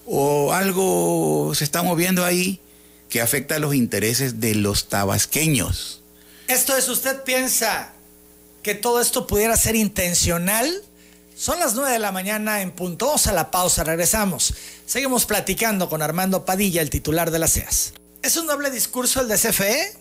o 0.07 0.53
algo 0.53 1.53
se 1.55 1.65
está 1.65 1.83
moviendo 1.83 2.25
ahí 2.25 2.61
que 3.09 3.21
afecta 3.21 3.57
a 3.57 3.59
los 3.59 3.75
intereses 3.75 4.41
de 4.41 4.55
los 4.55 4.89
tabasqueños. 4.89 6.03
Esto 6.49 6.77
es, 6.77 6.89
¿usted 6.89 7.23
piensa 7.25 7.93
que 8.63 8.75
todo 8.75 9.01
esto 9.01 9.27
pudiera 9.27 9.57
ser 9.57 9.75
intencional? 9.75 10.83
Son 11.37 11.61
las 11.61 11.75
9 11.75 11.93
de 11.93 11.99
la 11.99 12.13
mañana 12.13 12.63
en 12.63 12.71
punto. 12.71 13.15
A 13.27 13.33
la 13.33 13.51
pausa, 13.51 13.85
regresamos. 13.85 14.55
Seguimos 14.87 15.27
platicando 15.27 15.91
con 15.91 16.01
Armando 16.01 16.47
Padilla, 16.47 16.81
el 16.81 16.89
titular 16.89 17.31
de 17.31 17.39
la 17.39 17.47
CEAS. 17.47 17.93
¿Es 18.23 18.39
un 18.39 18.47
doble 18.47 18.71
discurso 18.71 19.21
el 19.21 19.29
de 19.29 19.37
CFE? 19.37 19.99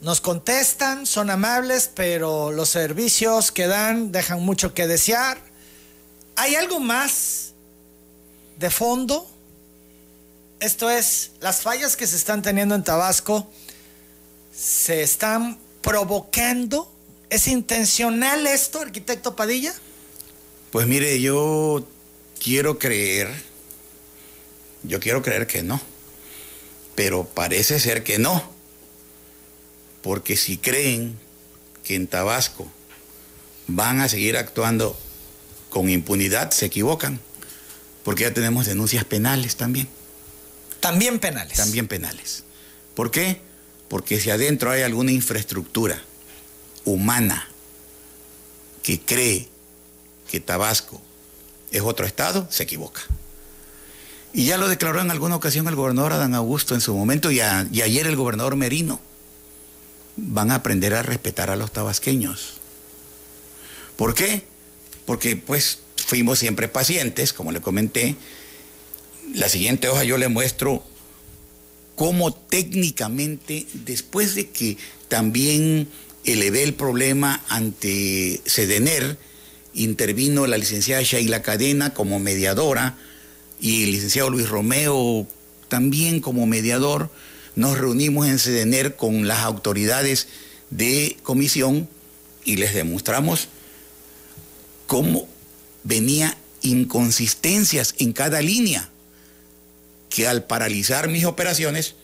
Nos 0.00 0.20
contestan, 0.20 1.06
son 1.06 1.30
amables, 1.30 1.88
pero 1.94 2.50
los 2.50 2.68
servicios 2.68 3.52
que 3.52 3.68
dan 3.68 4.10
dejan 4.10 4.42
mucho 4.42 4.74
que 4.74 4.88
desear. 4.88 5.38
¿Hay 6.34 6.56
algo 6.56 6.80
más 6.80 7.52
de 8.58 8.68
fondo? 8.68 9.30
Esto 10.58 10.90
es, 10.90 11.30
las 11.40 11.60
fallas 11.60 11.96
que 11.96 12.08
se 12.08 12.16
están 12.16 12.42
teniendo 12.42 12.74
en 12.74 12.82
Tabasco 12.82 13.48
se 14.52 15.02
están 15.02 15.58
provocando. 15.80 16.92
¿Es 17.30 17.46
intencional 17.46 18.48
esto, 18.48 18.80
arquitecto 18.80 19.36
Padilla? 19.36 19.72
Pues 20.70 20.86
mire, 20.86 21.20
yo 21.20 21.86
quiero 22.42 22.78
creer, 22.78 23.28
yo 24.82 25.00
quiero 25.00 25.22
creer 25.22 25.46
que 25.46 25.62
no, 25.62 25.80
pero 26.94 27.24
parece 27.24 27.80
ser 27.80 28.02
que 28.02 28.18
no 28.18 28.56
porque 30.06 30.36
si 30.36 30.56
creen 30.56 31.18
que 31.82 31.96
en 31.96 32.06
Tabasco 32.06 32.70
van 33.66 33.98
a 33.98 34.08
seguir 34.08 34.36
actuando 34.36 34.96
con 35.68 35.90
impunidad, 35.90 36.52
se 36.52 36.66
equivocan, 36.66 37.18
porque 38.04 38.22
ya 38.22 38.32
tenemos 38.32 38.66
denuncias 38.66 39.04
penales 39.04 39.56
también. 39.56 39.88
También 40.78 41.18
penales. 41.18 41.56
También 41.56 41.88
penales. 41.88 42.44
¿Por 42.94 43.10
qué? 43.10 43.40
Porque 43.88 44.20
si 44.20 44.30
adentro 44.30 44.70
hay 44.70 44.82
alguna 44.82 45.10
infraestructura 45.10 46.00
humana 46.84 47.48
que 48.84 49.00
cree 49.00 49.48
que 50.30 50.40
Tabasco 50.40 51.00
es 51.70 51.82
otro 51.82 52.06
estado, 52.06 52.46
se 52.50 52.64
equivoca. 52.64 53.02
Y 54.32 54.44
ya 54.44 54.58
lo 54.58 54.68
declaró 54.68 55.00
en 55.00 55.10
alguna 55.10 55.36
ocasión 55.36 55.66
el 55.68 55.76
gobernador 55.76 56.12
Adán 56.12 56.34
Augusto 56.34 56.74
en 56.74 56.80
su 56.80 56.94
momento 56.94 57.30
y, 57.30 57.36
y 57.38 57.82
ayer 57.82 58.06
el 58.06 58.16
gobernador 58.16 58.56
Merino. 58.56 59.00
Van 60.16 60.50
a 60.50 60.56
aprender 60.56 60.94
a 60.94 61.02
respetar 61.02 61.50
a 61.50 61.56
los 61.56 61.72
tabasqueños. 61.72 62.54
¿Por 63.96 64.14
qué? 64.14 64.44
Porque 65.06 65.36
pues 65.36 65.78
fuimos 65.96 66.38
siempre 66.38 66.68
pacientes, 66.68 67.32
como 67.32 67.52
le 67.52 67.60
comenté. 67.60 68.16
La 69.34 69.48
siguiente 69.48 69.88
hoja 69.88 70.04
yo 70.04 70.18
le 70.18 70.28
muestro 70.28 70.84
cómo 71.96 72.32
técnicamente, 72.32 73.66
después 73.72 74.34
de 74.34 74.50
que 74.50 74.76
también 75.08 75.88
elevé 76.24 76.62
el 76.62 76.74
problema 76.74 77.42
ante 77.48 78.40
Sedener, 78.44 79.18
intervino 79.76 80.46
la 80.46 80.58
licenciada 80.58 81.02
Sheila 81.02 81.42
Cadena 81.42 81.94
como 81.94 82.18
mediadora 82.18 82.96
y 83.60 83.84
el 83.84 83.92
licenciado 83.92 84.30
Luis 84.30 84.48
Romeo 84.48 85.26
también 85.68 86.20
como 86.20 86.46
mediador. 86.46 87.10
Nos 87.54 87.78
reunimos 87.78 88.26
en 88.26 88.38
Sedener 88.38 88.96
con 88.96 89.28
las 89.28 89.40
autoridades 89.40 90.28
de 90.70 91.16
comisión 91.22 91.88
y 92.44 92.56
les 92.56 92.74
demostramos 92.74 93.48
cómo 94.86 95.28
venía 95.84 96.36
inconsistencias 96.62 97.94
en 97.98 98.12
cada 98.12 98.40
línea 98.40 98.88
que 100.08 100.26
al 100.26 100.44
paralizar 100.44 101.08
mis 101.08 101.24
operaciones 101.24 101.94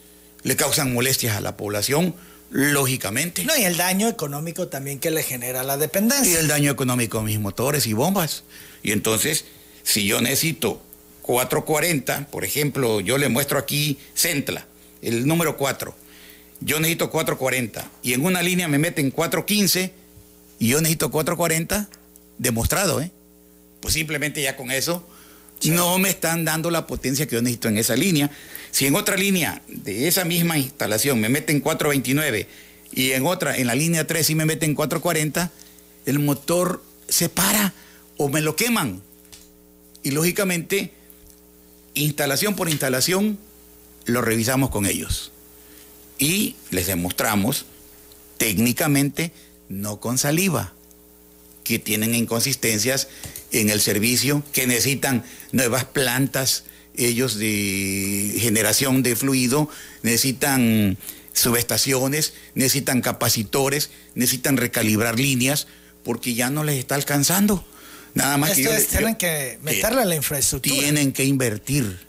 le 0.43 0.57
causan 0.57 0.93
molestias 0.93 1.37
a 1.37 1.41
la 1.41 1.57
población, 1.57 2.15
lógicamente. 2.53 3.45
No, 3.45 3.57
y 3.57 3.65
el 3.65 3.77
daño 3.77 4.09
económico 4.09 4.69
también 4.69 4.99
que 4.99 5.11
le 5.11 5.23
genera 5.23 5.63
la 5.63 5.79
dependencia. 5.79 6.33
Y 6.33 6.37
el 6.37 6.49
daño 6.49 6.71
económico 6.71 7.19
a 7.19 7.23
mis 7.23 7.41
motores 7.41 7.87
y 7.87 7.95
bombas. 7.95 8.45
Y 8.83 8.93
entonces, 8.93 9.47
si 9.83 10.07
yo 10.07 10.21
necesito 10.21 10.83
440, 11.23 12.29
por 12.31 12.45
ejemplo, 12.45 13.01
yo 13.01 13.17
le 13.17 13.29
muestro 13.29 13.59
aquí 13.59 13.99
Centla, 14.15 14.67
el 15.01 15.27
número 15.27 15.57
4. 15.57 15.95
Yo 16.61 16.79
necesito 16.79 17.11
440 17.11 17.91
y 18.03 18.13
en 18.13 18.25
una 18.25 18.43
línea 18.43 18.69
me 18.69 18.79
meten 18.79 19.11
415 19.11 19.93
y 20.59 20.69
yo 20.69 20.81
necesito 20.81 21.11
440, 21.11 21.89
demostrado, 22.39 23.01
¿eh? 23.01 23.11
Pues 23.81 23.95
simplemente 23.95 24.43
ya 24.43 24.57
con 24.57 24.71
eso 24.71 25.09
no 25.71 25.99
me 25.99 26.11
están 26.11 26.45
dando 26.45 26.71
la 26.71 26.87
potencia 26.87 27.27
que 27.27 27.37
yo 27.37 27.43
necesito 27.43 27.69
en 27.69 27.79
esa 27.79 27.97
línea. 27.97 28.31
Si 28.71 28.87
en 28.87 28.95
otra 28.97 29.17
línea 29.17 29.63
de 29.69 30.09
esa 30.09 30.25
misma 30.25 30.59
instalación 30.59 31.21
me 31.21 31.29
meten 31.29 31.61
429 31.61 32.49
y 32.93 33.13
en 33.13 33.27
otra, 33.27 33.57
en 33.57 33.67
la 33.67 33.75
línea 33.75 34.07
3 34.07 34.27
sí 34.27 34.35
me 34.35 34.45
meten 34.45 34.75
440, 34.75 35.51
el 36.07 36.19
motor 36.19 36.83
se 37.09 37.29
para 37.29 37.73
o 38.17 38.29
me 38.29 38.41
lo 38.41 38.57
queman. 38.57 39.03
Y 40.03 40.11
lógicamente, 40.11 40.93
instalación 41.95 42.55
por 42.55 42.69
instalación, 42.69 43.39
lo 44.05 44.21
revisamos 44.21 44.71
con 44.71 44.87
ellos. 44.87 45.33
Y 46.19 46.57
les 46.71 46.87
demostramos 46.87 47.67
técnicamente, 48.37 49.33
no 49.69 50.01
con 50.01 50.19
saliva, 50.19 50.73
que 51.65 51.79
tienen 51.79 52.15
inconsistencias 52.15 53.09
en 53.53 53.71
el 53.71 53.81
servicio, 53.81 54.43
que 54.53 54.67
necesitan 54.67 55.25
nuevas 55.53 55.85
plantas, 55.85 56.65
ellos 56.97 57.37
de 57.37 58.35
generación 58.39 59.03
de 59.03 59.17
fluido, 59.17 59.69
necesitan 60.03 60.99
subestaciones, 61.33 62.35
necesitan 62.55 63.01
capacitores, 63.01 63.91
necesitan 64.15 64.57
recalibrar 64.57 65.19
líneas, 65.19 65.67
porque 66.05 66.35
ya 66.35 66.51
no 66.51 66.65
les 66.65 66.79
está 66.79 66.95
alcanzando. 66.95 67.65
Nada 68.15 68.37
más 68.37 68.53
que 68.53 68.65
tienen 68.65 69.15
que 69.15 69.59
meterle 69.63 70.03
a 70.03 70.05
la 70.05 70.17
infraestructura. 70.17 70.75
Tienen 70.75 71.13
que 71.13 71.25
invertir. 71.25 72.01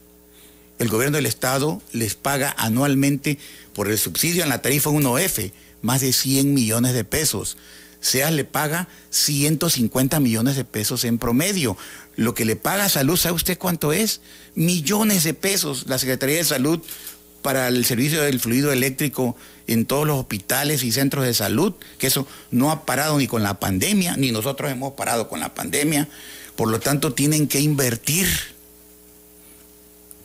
El 0.79 0.89
gobierno 0.89 1.15
del 1.15 1.27
Estado 1.27 1.82
les 1.93 2.15
paga 2.15 2.53
anualmente 2.58 3.38
por 3.73 3.89
el 3.89 3.97
subsidio 3.97 4.43
en 4.43 4.49
la 4.49 4.62
tarifa 4.62 4.89
1F 4.89 5.51
más 5.82 6.01
de 6.01 6.12
100 6.12 6.53
millones 6.53 6.93
de 6.93 7.03
pesos. 7.03 7.58
SEA 8.03 8.31
le 8.31 8.43
paga 8.43 8.89
150 9.11 10.19
millones 10.19 10.57
de 10.57 10.65
pesos 10.65 11.05
en 11.05 11.17
promedio. 11.17 11.77
Lo 12.17 12.33
que 12.35 12.43
le 12.43 12.57
paga 12.57 12.89
salud, 12.89 13.15
¿sabe 13.15 13.35
usted 13.35 13.57
cuánto 13.57 13.93
es? 13.93 14.19
Millones 14.55 15.23
de 15.23 15.33
pesos 15.33 15.85
la 15.87 15.97
Secretaría 15.97 16.35
de 16.35 16.43
Salud 16.43 16.81
para 17.41 17.69
el 17.69 17.85
servicio 17.85 18.21
del 18.21 18.41
fluido 18.41 18.73
eléctrico 18.73 19.37
en 19.67 19.85
todos 19.85 20.05
los 20.05 20.19
hospitales 20.19 20.83
y 20.83 20.91
centros 20.91 21.25
de 21.25 21.33
salud, 21.33 21.73
que 21.97 22.07
eso 22.07 22.27
no 22.51 22.71
ha 22.71 22.85
parado 22.85 23.17
ni 23.17 23.27
con 23.27 23.41
la 23.41 23.59
pandemia, 23.59 24.17
ni 24.17 24.31
nosotros 24.31 24.69
hemos 24.69 24.93
parado 24.93 25.29
con 25.29 25.39
la 25.39 25.53
pandemia. 25.53 26.09
Por 26.57 26.69
lo 26.69 26.81
tanto, 26.81 27.13
tienen 27.13 27.47
que 27.47 27.61
invertir, 27.61 28.27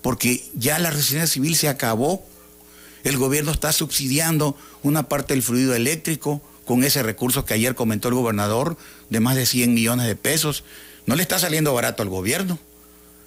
porque 0.02 0.44
ya 0.54 0.80
la 0.80 0.90
residencia 0.90 1.32
civil 1.32 1.54
se 1.54 1.68
acabó. 1.68 2.26
El 3.04 3.18
gobierno 3.18 3.52
está 3.52 3.72
subsidiando 3.72 4.56
una 4.82 5.08
parte 5.08 5.34
del 5.34 5.44
fluido 5.44 5.74
eléctrico, 5.74 6.42
con 6.68 6.84
ese 6.84 7.02
recurso 7.02 7.46
que 7.46 7.54
ayer 7.54 7.74
comentó 7.74 8.08
el 8.08 8.14
gobernador 8.14 8.76
de 9.08 9.20
más 9.20 9.36
de 9.36 9.46
100 9.46 9.72
millones 9.72 10.06
de 10.06 10.16
pesos. 10.16 10.64
No 11.06 11.16
le 11.16 11.22
está 11.22 11.38
saliendo 11.38 11.72
barato 11.72 12.02
al 12.02 12.10
gobierno. 12.10 12.58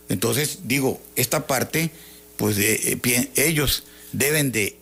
Entonces, 0.10 0.60
digo, 0.66 1.02
esta 1.16 1.48
parte, 1.48 1.90
pues 2.38 2.56
eh, 2.60 3.00
ellos 3.36 3.84
deben 4.12 4.52
de 4.52 4.78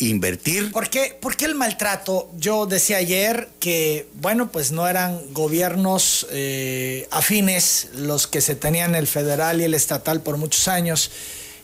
invertir. 0.00 0.72
¿Por 0.72 0.90
qué, 0.90 1.16
¿Por 1.20 1.36
qué, 1.36 1.44
el 1.44 1.54
maltrato? 1.54 2.28
Yo 2.36 2.66
decía 2.66 2.96
ayer 2.96 3.48
que, 3.60 4.08
bueno, 4.14 4.50
pues 4.50 4.72
no 4.72 4.88
eran 4.88 5.20
gobiernos 5.32 6.26
eh, 6.32 7.06
afines 7.12 7.90
los 7.94 8.26
que 8.26 8.40
se 8.40 8.56
tenían 8.56 8.96
el 8.96 9.06
federal 9.06 9.60
y 9.60 9.64
el 9.64 9.74
estatal 9.74 10.20
por 10.20 10.36
muchos 10.36 10.66
años. 10.66 11.12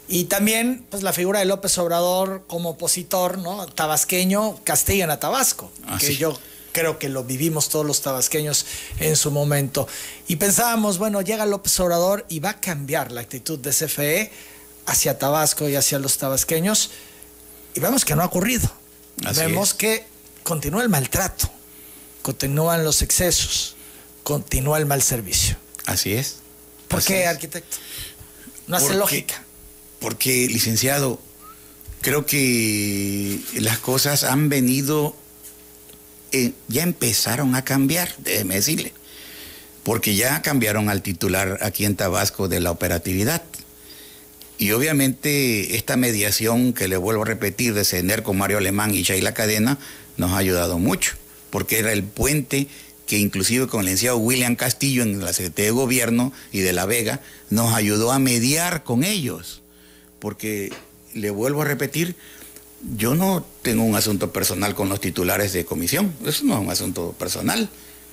Y 0.09 0.25
también, 0.25 0.87
pues 0.89 1.03
la 1.03 1.13
figura 1.13 1.41
de 1.41 1.47
López 1.47 1.77
Obrador 1.79 2.45
como 2.47 2.71
opositor, 2.71 3.39
¿no? 3.39 3.67
Tabasqueño, 3.67 4.63
castigan 4.63 5.11
a 5.11 5.19
Tabasco, 5.19 5.71
ah, 5.87 5.99
que 6.01 6.15
yo 6.17 6.39
creo 6.73 6.99
que 6.99 7.09
lo 7.09 7.25
vivimos 7.25 7.71
todos 7.71 7.85
los 7.87 8.03
tabasqueños 8.03 8.67
en 9.01 9.17
su 9.17 9.31
momento. 9.31 9.89
Y 10.29 10.37
pensábamos, 10.37 10.99
bueno, 10.99 11.23
llega 11.23 11.47
López 11.47 11.79
Obrador 11.81 12.25
y 12.29 12.39
va 12.41 12.51
a 12.51 12.61
cambiar 12.61 13.11
la 13.13 13.23
actitud 13.23 13.59
de 13.59 13.71
CFE 13.71 14.31
hacia 14.85 15.19
Tabasco 15.19 15.69
y 15.69 15.75
hacia 15.75 15.99
los 15.99 16.19
tabasqueños. 16.19 16.91
Y 17.75 17.81
vemos 17.81 18.05
que 18.05 18.15
no 18.15 18.23
ha 18.23 18.27
ocurrido. 18.27 18.71
vemos 19.35 19.75
que 19.75 20.05
continúa 20.43 20.83
el 20.83 20.89
maltrato, 20.89 21.51
continúan 22.23 22.85
los 22.85 23.03
excesos, 23.03 23.75
continúa 24.23 24.79
el 24.79 24.87
mal 24.87 25.03
servicio. 25.03 25.57
Así 25.87 26.13
es. 26.13 26.37
¿Por 26.89 27.03
qué, 27.03 27.27
arquitecto? 27.27 27.79
No 28.69 28.77
hace 28.77 28.95
lógica 28.95 29.46
porque, 30.01 30.47
licenciado, 30.49 31.21
creo 32.01 32.27
que 32.27 33.41
las 33.55 33.79
cosas 33.79 34.25
han 34.25 34.49
venido, 34.49 35.17
eh, 36.33 36.53
ya 36.69 36.83
empezaron 36.83 37.55
a 37.55 37.65
cambiar, 37.65 38.15
déjeme 38.19 38.55
decirle, 38.55 38.93
porque 39.83 40.15
ya 40.15 40.43
cambiaron 40.43 40.89
al 40.89 41.03
titular 41.03 41.59
aquí 41.63 41.85
en 41.85 41.97
Tabasco 41.97 42.49
de 42.49 42.61
la 42.61 42.71
operatividad. 42.71 43.43
Y 44.59 44.71
obviamente 44.71 45.77
esta 45.77 45.97
mediación 45.97 46.73
que 46.73 46.89
le 46.89 46.97
vuelvo 46.97 47.23
a 47.23 47.27
repetir 47.27 47.75
de 47.75 47.85
CENER 47.85 48.23
con 48.23 48.39
Mario 48.39 48.59
Alemán 48.59 48.95
y 48.95 49.03
Sheila 49.03 49.35
Cadena 49.35 49.79
nos 50.17 50.33
ha 50.33 50.39
ayudado 50.39 50.79
mucho, 50.79 51.15
porque 51.51 51.79
era 51.79 51.93
el 51.93 52.05
puente 52.05 52.69
que 53.07 53.19
inclusive 53.19 53.67
con 53.67 53.81
el 53.81 53.87
licenciado 53.87 54.19
William 54.19 54.57
Castillo 54.57 55.03
en 55.03 55.25
la 55.25 55.33
Secretaría 55.33 55.67
de 55.67 55.71
Gobierno 55.73 56.33
y 56.53 56.61
de 56.61 56.73
La 56.73 56.87
Vega 56.87 57.21
nos 57.51 57.75
ayudó 57.75 58.13
a 58.13 58.19
mediar 58.19 58.83
con 58.83 59.05
ellos 59.05 59.63
porque 60.19 60.73
le 61.15 61.31
vuelvo 61.31 61.63
a 61.63 61.65
repetir, 61.65 62.17
yo 62.97 63.15
no 63.15 63.45
tengo 63.63 63.85
un 63.85 63.97
asunto 63.97 64.33
personal 64.33 64.75
con 64.75 64.89
los 64.89 65.01
titulares 65.01 65.53
de 65.53 65.65
comisión, 65.65 66.13
eso 66.25 66.45
no 66.45 66.55
es 66.55 66.61
un 66.61 66.71
asunto 66.71 67.15
personal, 67.19 67.69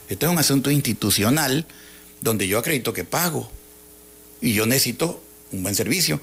esto 0.09 0.25
es 0.25 0.31
un 0.31 0.39
asunto 0.39 0.71
institucional 0.71 1.65
donde 2.21 2.47
yo 2.47 2.57
acredito 2.59 2.93
que 2.93 3.03
pago 3.03 3.49
y 4.41 4.53
yo 4.53 4.65
necesito 4.65 5.21
un 5.51 5.63
buen 5.63 5.75
servicio. 5.75 6.21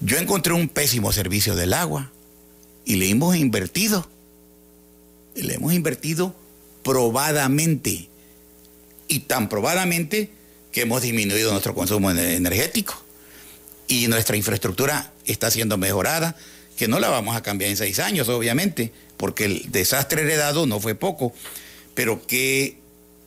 Yo 0.00 0.18
encontré 0.18 0.52
un 0.52 0.68
pésimo 0.68 1.12
servicio 1.12 1.54
del 1.54 1.72
agua 1.72 2.10
y 2.84 2.96
le 2.96 3.08
hemos 3.08 3.36
invertido, 3.36 4.06
le 5.34 5.54
hemos 5.54 5.72
invertido 5.72 6.34
probadamente 6.82 8.08
y 9.08 9.20
tan 9.20 9.48
probadamente 9.48 10.30
que 10.72 10.82
hemos 10.82 11.02
disminuido 11.02 11.50
nuestro 11.50 11.74
consumo 11.74 12.10
energético 12.10 13.05
y 13.88 14.08
nuestra 14.08 14.36
infraestructura 14.36 15.12
está 15.26 15.50
siendo 15.50 15.76
mejorada, 15.78 16.36
que 16.76 16.88
no 16.88 16.98
la 17.00 17.08
vamos 17.08 17.36
a 17.36 17.42
cambiar 17.42 17.70
en 17.70 17.76
seis 17.76 17.98
años, 17.98 18.28
obviamente, 18.28 18.92
porque 19.16 19.46
el 19.46 19.72
desastre 19.72 20.22
heredado 20.22 20.66
no 20.66 20.80
fue 20.80 20.94
poco, 20.94 21.32
pero 21.94 22.26
¿qué 22.26 22.78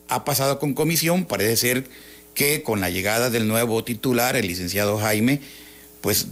ha 0.08 0.24
pasado 0.24 0.58
con 0.58 0.74
comisión? 0.74 1.24
Parece 1.24 1.56
ser 1.56 1.88
que 2.34 2.62
con 2.62 2.80
la 2.80 2.90
llegada 2.90 3.30
del 3.30 3.48
nuevo 3.48 3.82
titular, 3.84 4.36
el 4.36 4.46
licenciado 4.46 4.98
Jaime, 4.98 5.40
pues 6.00 6.26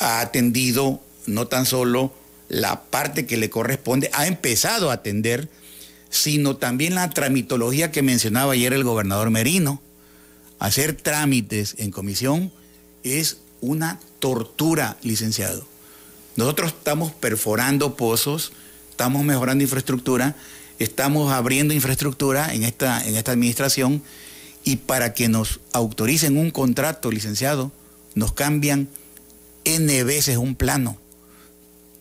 ha 0.00 0.20
atendido 0.20 1.00
no 1.26 1.46
tan 1.46 1.66
solo 1.66 2.12
la 2.48 2.82
parte 2.82 3.26
que 3.26 3.36
le 3.36 3.50
corresponde, 3.50 4.10
ha 4.12 4.26
empezado 4.26 4.90
a 4.90 4.94
atender, 4.94 5.48
sino 6.10 6.56
también 6.56 6.94
la 6.94 7.10
tramitología 7.10 7.90
que 7.90 8.02
mencionaba 8.02 8.52
ayer 8.52 8.72
el 8.72 8.84
gobernador 8.84 9.30
Merino. 9.30 9.80
Hacer 10.58 10.94
trámites 10.94 11.74
en 11.78 11.90
comisión 11.90 12.52
es 13.04 13.38
una 13.60 14.00
tortura, 14.18 14.96
licenciado. 15.02 15.64
Nosotros 16.36 16.72
estamos 16.76 17.12
perforando 17.12 17.94
pozos, 17.94 18.52
estamos 18.90 19.24
mejorando 19.24 19.62
infraestructura, 19.62 20.34
estamos 20.78 21.32
abriendo 21.32 21.74
infraestructura 21.74 22.52
en 22.52 22.64
esta, 22.64 23.06
en 23.06 23.14
esta 23.14 23.32
administración 23.32 24.02
y 24.64 24.76
para 24.76 25.14
que 25.14 25.28
nos 25.28 25.60
autoricen 25.72 26.36
un 26.36 26.50
contrato, 26.50 27.12
licenciado, 27.12 27.70
nos 28.14 28.32
cambian 28.32 28.88
N 29.64 30.04
veces 30.04 30.36
un 30.36 30.56
plano 30.56 30.98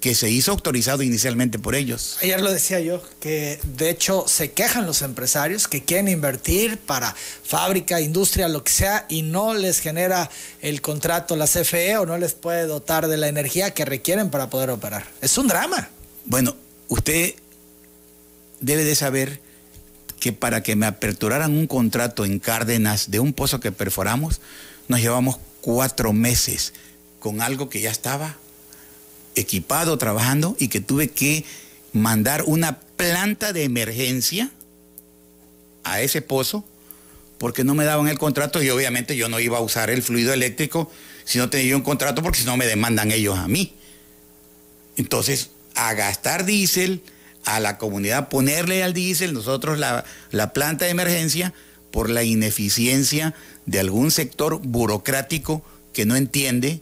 que 0.03 0.15
se 0.15 0.29
hizo 0.29 0.51
autorizado 0.51 1.01
inicialmente 1.01 1.59
por 1.59 1.75
ellos. 1.75 2.17
Ayer 2.21 2.41
lo 2.41 2.51
decía 2.51 2.81
yo, 2.81 3.01
que 3.21 3.57
de 3.77 3.89
hecho 3.89 4.25
se 4.27 4.51
quejan 4.51 4.85
los 4.85 5.01
empresarios 5.01 5.69
que 5.69 5.85
quieren 5.85 6.09
invertir 6.09 6.77
para 6.77 7.15
fábrica, 7.15 8.01
industria, 8.01 8.49
lo 8.49 8.65
que 8.65 8.73
sea, 8.73 9.05
y 9.07 9.21
no 9.21 9.53
les 9.53 9.79
genera 9.79 10.29
el 10.61 10.81
contrato 10.81 11.37
la 11.37 11.47
CFE 11.47 11.95
o 11.99 12.05
no 12.05 12.17
les 12.17 12.33
puede 12.33 12.67
dotar 12.67 13.07
de 13.07 13.15
la 13.15 13.29
energía 13.29 13.73
que 13.73 13.85
requieren 13.85 14.29
para 14.29 14.49
poder 14.49 14.71
operar. 14.71 15.05
Es 15.21 15.37
un 15.37 15.47
drama. 15.47 15.87
Bueno, 16.25 16.53
usted 16.89 17.35
debe 18.59 18.83
de 18.83 18.95
saber 18.95 19.39
que 20.19 20.33
para 20.33 20.63
que 20.63 20.75
me 20.75 20.85
aperturaran 20.85 21.53
un 21.53 21.65
contrato 21.65 22.25
en 22.25 22.39
Cárdenas 22.39 23.09
de 23.09 23.21
un 23.21 23.31
pozo 23.31 23.61
que 23.61 23.71
perforamos, 23.71 24.41
nos 24.89 24.99
llevamos 24.99 25.37
cuatro 25.61 26.11
meses 26.11 26.73
con 27.21 27.41
algo 27.41 27.69
que 27.69 27.79
ya 27.79 27.89
estaba 27.89 28.35
equipado, 29.35 29.97
trabajando 29.97 30.55
y 30.59 30.67
que 30.67 30.81
tuve 30.81 31.09
que 31.09 31.45
mandar 31.91 32.43
una 32.45 32.79
planta 32.79 33.53
de 33.53 33.63
emergencia 33.63 34.51
a 35.83 36.01
ese 36.01 36.21
pozo 36.21 36.65
porque 37.37 37.63
no 37.63 37.75
me 37.75 37.85
daban 37.85 38.07
el 38.07 38.17
contrato 38.17 38.63
y 38.63 38.69
obviamente 38.69 39.15
yo 39.15 39.27
no 39.29 39.39
iba 39.39 39.57
a 39.57 39.61
usar 39.61 39.89
el 39.89 40.01
fluido 40.01 40.33
eléctrico 40.33 40.89
si 41.25 41.39
no 41.39 41.49
tenía 41.49 41.75
un 41.75 41.81
contrato 41.81 42.21
porque 42.21 42.39
si 42.39 42.45
no 42.45 42.57
me 42.57 42.65
demandan 42.65 43.11
ellos 43.11 43.37
a 43.37 43.47
mí. 43.47 43.73
Entonces, 44.95 45.49
a 45.75 45.93
gastar 45.93 46.45
diésel, 46.45 47.01
a 47.45 47.59
la 47.59 47.77
comunidad 47.77 48.29
ponerle 48.29 48.83
al 48.83 48.93
diésel, 48.93 49.33
nosotros 49.33 49.77
la, 49.77 50.05
la 50.31 50.53
planta 50.53 50.85
de 50.85 50.91
emergencia 50.91 51.53
por 51.91 52.09
la 52.09 52.23
ineficiencia 52.23 53.35
de 53.65 53.79
algún 53.79 54.11
sector 54.11 54.59
burocrático 54.59 55.63
que 55.91 56.05
no 56.05 56.15
entiende 56.15 56.81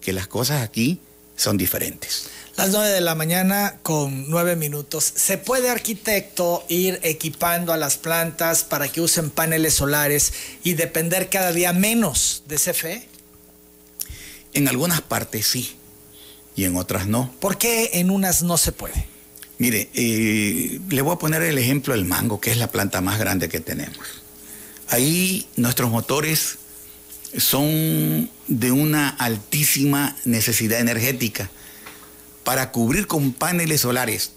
que 0.00 0.12
las 0.12 0.26
cosas 0.26 0.62
aquí 0.62 1.00
son 1.36 1.56
diferentes. 1.56 2.28
Las 2.56 2.70
nueve 2.70 2.90
de 2.90 3.00
la 3.00 3.16
mañana 3.16 3.78
con 3.82 4.30
nueve 4.30 4.54
minutos. 4.54 5.04
¿Se 5.04 5.38
puede, 5.38 5.70
arquitecto, 5.70 6.64
ir 6.68 7.00
equipando 7.02 7.72
a 7.72 7.76
las 7.76 7.96
plantas 7.96 8.62
para 8.62 8.86
que 8.88 9.00
usen 9.00 9.30
paneles 9.30 9.74
solares 9.74 10.32
y 10.62 10.74
depender 10.74 11.28
cada 11.28 11.50
día 11.50 11.72
menos 11.72 12.44
de 12.46 12.56
CFE? 12.56 13.08
En 14.52 14.68
algunas 14.68 15.00
partes 15.00 15.48
sí 15.48 15.76
y 16.54 16.64
en 16.64 16.76
otras 16.76 17.08
no. 17.08 17.34
¿Por 17.40 17.58
qué 17.58 17.90
en 17.94 18.10
unas 18.10 18.44
no 18.44 18.56
se 18.56 18.70
puede? 18.70 19.08
Mire, 19.58 19.88
eh, 19.94 20.80
le 20.88 21.02
voy 21.02 21.14
a 21.14 21.18
poner 21.18 21.42
el 21.42 21.58
ejemplo 21.58 21.94
del 21.94 22.04
mango, 22.04 22.40
que 22.40 22.52
es 22.52 22.56
la 22.56 22.70
planta 22.70 23.00
más 23.00 23.18
grande 23.18 23.48
que 23.48 23.58
tenemos. 23.58 24.22
Ahí 24.88 25.48
nuestros 25.56 25.90
motores 25.90 26.58
son 27.36 28.30
de 28.48 28.72
una 28.72 29.08
altísima 29.08 30.16
necesidad 30.24 30.80
energética. 30.80 31.50
Para 32.44 32.72
cubrir 32.72 33.06
con 33.06 33.32
paneles 33.32 33.80
solares 33.80 34.32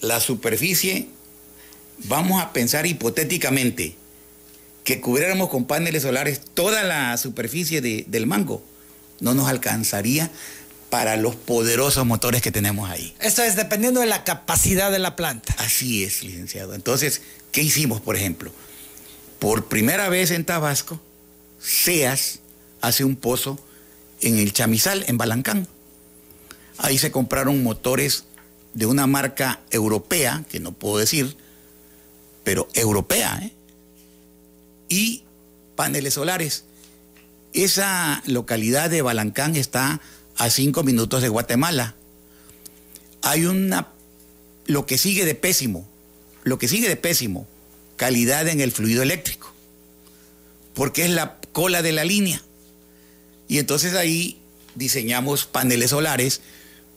la 0.00 0.20
superficie, 0.20 1.08
vamos 2.04 2.42
a 2.42 2.52
pensar 2.52 2.86
hipotéticamente 2.86 3.96
que 4.84 5.00
cubriéramos 5.00 5.48
con 5.48 5.66
paneles 5.66 6.02
solares 6.02 6.40
toda 6.54 6.82
la 6.84 7.16
superficie 7.16 7.80
del 7.80 8.26
mango. 8.26 8.62
No 9.20 9.34
nos 9.34 9.48
alcanzaría 9.48 10.30
para 10.88 11.16
los 11.16 11.36
poderosos 11.36 12.04
motores 12.04 12.42
que 12.42 12.50
tenemos 12.50 12.90
ahí. 12.90 13.14
Esto 13.20 13.42
es 13.42 13.56
dependiendo 13.56 14.00
de 14.00 14.06
la 14.06 14.24
capacidad 14.24 14.90
de 14.90 14.98
la 14.98 15.16
planta. 15.16 15.54
Así 15.58 16.02
es, 16.04 16.24
licenciado. 16.24 16.74
Entonces, 16.74 17.22
¿qué 17.52 17.62
hicimos, 17.62 18.00
por 18.00 18.16
ejemplo? 18.16 18.50
Por 19.38 19.66
primera 19.66 20.08
vez 20.08 20.30
en 20.32 20.44
Tabasco, 20.44 21.00
SEAS 21.60 22.40
hace 22.80 23.04
un 23.04 23.16
pozo 23.16 23.58
en 24.20 24.38
el 24.38 24.52
Chamizal, 24.52 25.04
en 25.06 25.18
Balancán. 25.18 25.68
Ahí 26.78 26.98
se 26.98 27.10
compraron 27.10 27.62
motores 27.62 28.24
de 28.74 28.86
una 28.86 29.06
marca 29.06 29.60
europea, 29.70 30.44
que 30.50 30.60
no 30.60 30.72
puedo 30.72 30.98
decir, 30.98 31.36
pero 32.44 32.68
europea, 32.74 33.40
¿eh? 33.42 33.52
y 34.88 35.24
paneles 35.76 36.14
solares. 36.14 36.64
Esa 37.52 38.22
localidad 38.26 38.90
de 38.90 39.02
Balancán 39.02 39.56
está 39.56 40.00
a 40.36 40.50
cinco 40.50 40.82
minutos 40.82 41.22
de 41.22 41.28
Guatemala. 41.28 41.94
Hay 43.22 43.44
una, 43.44 43.88
lo 44.66 44.86
que 44.86 44.98
sigue 44.98 45.24
de 45.24 45.34
pésimo, 45.34 45.86
lo 46.44 46.58
que 46.58 46.68
sigue 46.68 46.88
de 46.88 46.96
pésimo, 46.96 47.46
calidad 47.96 48.48
en 48.48 48.60
el 48.60 48.72
fluido 48.72 49.02
eléctrico, 49.02 49.49
porque 50.74 51.04
es 51.04 51.10
la 51.10 51.38
cola 51.52 51.82
de 51.82 51.92
la 51.92 52.04
línea. 52.04 52.42
Y 53.48 53.58
entonces 53.58 53.94
ahí 53.94 54.38
diseñamos 54.74 55.46
paneles 55.46 55.90
solares 55.90 56.40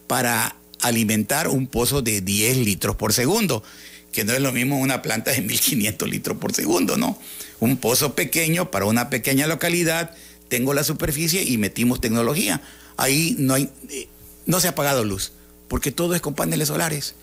para 0.08 0.56
alimentar 0.82 1.48
un 1.48 1.68
pozo 1.68 2.02
de 2.02 2.22
10 2.22 2.58
litros 2.58 2.96
por 2.96 3.14
segundo, 3.14 3.64
que 4.12 4.24
no 4.24 4.34
es 4.34 4.42
lo 4.42 4.52
mismo 4.52 4.78
una 4.78 5.02
planta 5.02 5.32
de 5.32 5.42
1500 5.42 6.08
litros 6.10 6.38
por 6.38 6.54
segundo, 6.54 6.98
¿no? 6.98 7.18
Un 7.60 7.78
pozo 7.78 8.14
pequeño 8.14 8.70
para 8.70 8.86
una 8.86 9.10
pequeña 9.10 9.48
localidad, 9.48 10.16
tengo 10.50 10.74
la 10.74 10.84
superficie 10.84 11.44
y 11.44 11.58
metimos 11.58 12.02
tecnología. 12.02 12.62
Ahí 12.98 13.36
no, 13.40 13.56
hay, 13.56 13.70
eh, 13.90 14.08
no 14.46 14.60
se 14.60 14.68
ha 14.68 14.72
apagado 14.72 15.04
luz, 15.04 15.32
porque 15.68 15.92
todo 15.92 16.14
es 16.14 16.22
con 16.22 16.36
paneles 16.36 16.68
solares. 16.68 17.16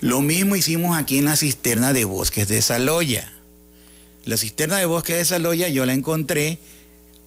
Lo 0.00 0.20
mismo 0.20 0.56
hicimos 0.56 0.96
aquí 0.96 1.18
en 1.18 1.24
la 1.24 1.36
cisterna 1.36 1.92
de 1.92 2.04
bosques 2.04 2.48
de 2.48 2.62
Saloya. 2.62 3.32
La 4.24 4.36
cisterna 4.36 4.78
de 4.78 4.86
bosque 4.86 5.14
de 5.14 5.24
Saloya 5.24 5.68
yo 5.68 5.86
la 5.86 5.94
encontré 5.94 6.58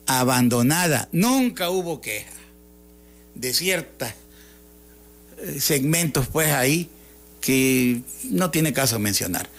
abandonada. 0.06 1.10
Nunca 1.12 1.69
hubo 1.69 2.01
queja 2.01 2.32
de 3.36 3.53
ciertos 3.53 4.10
eh, 5.39 5.60
segmentos 5.60 6.27
pues 6.27 6.51
ahí 6.51 6.89
que 7.41 8.01
no 8.29 8.51
tiene 8.51 8.73
caso 8.73 8.99
mencionar. 8.99 9.49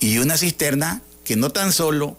Y 0.00 0.18
una 0.18 0.36
cisterna 0.36 1.02
que 1.24 1.36
no 1.36 1.50
tan 1.50 1.72
solo 1.72 2.16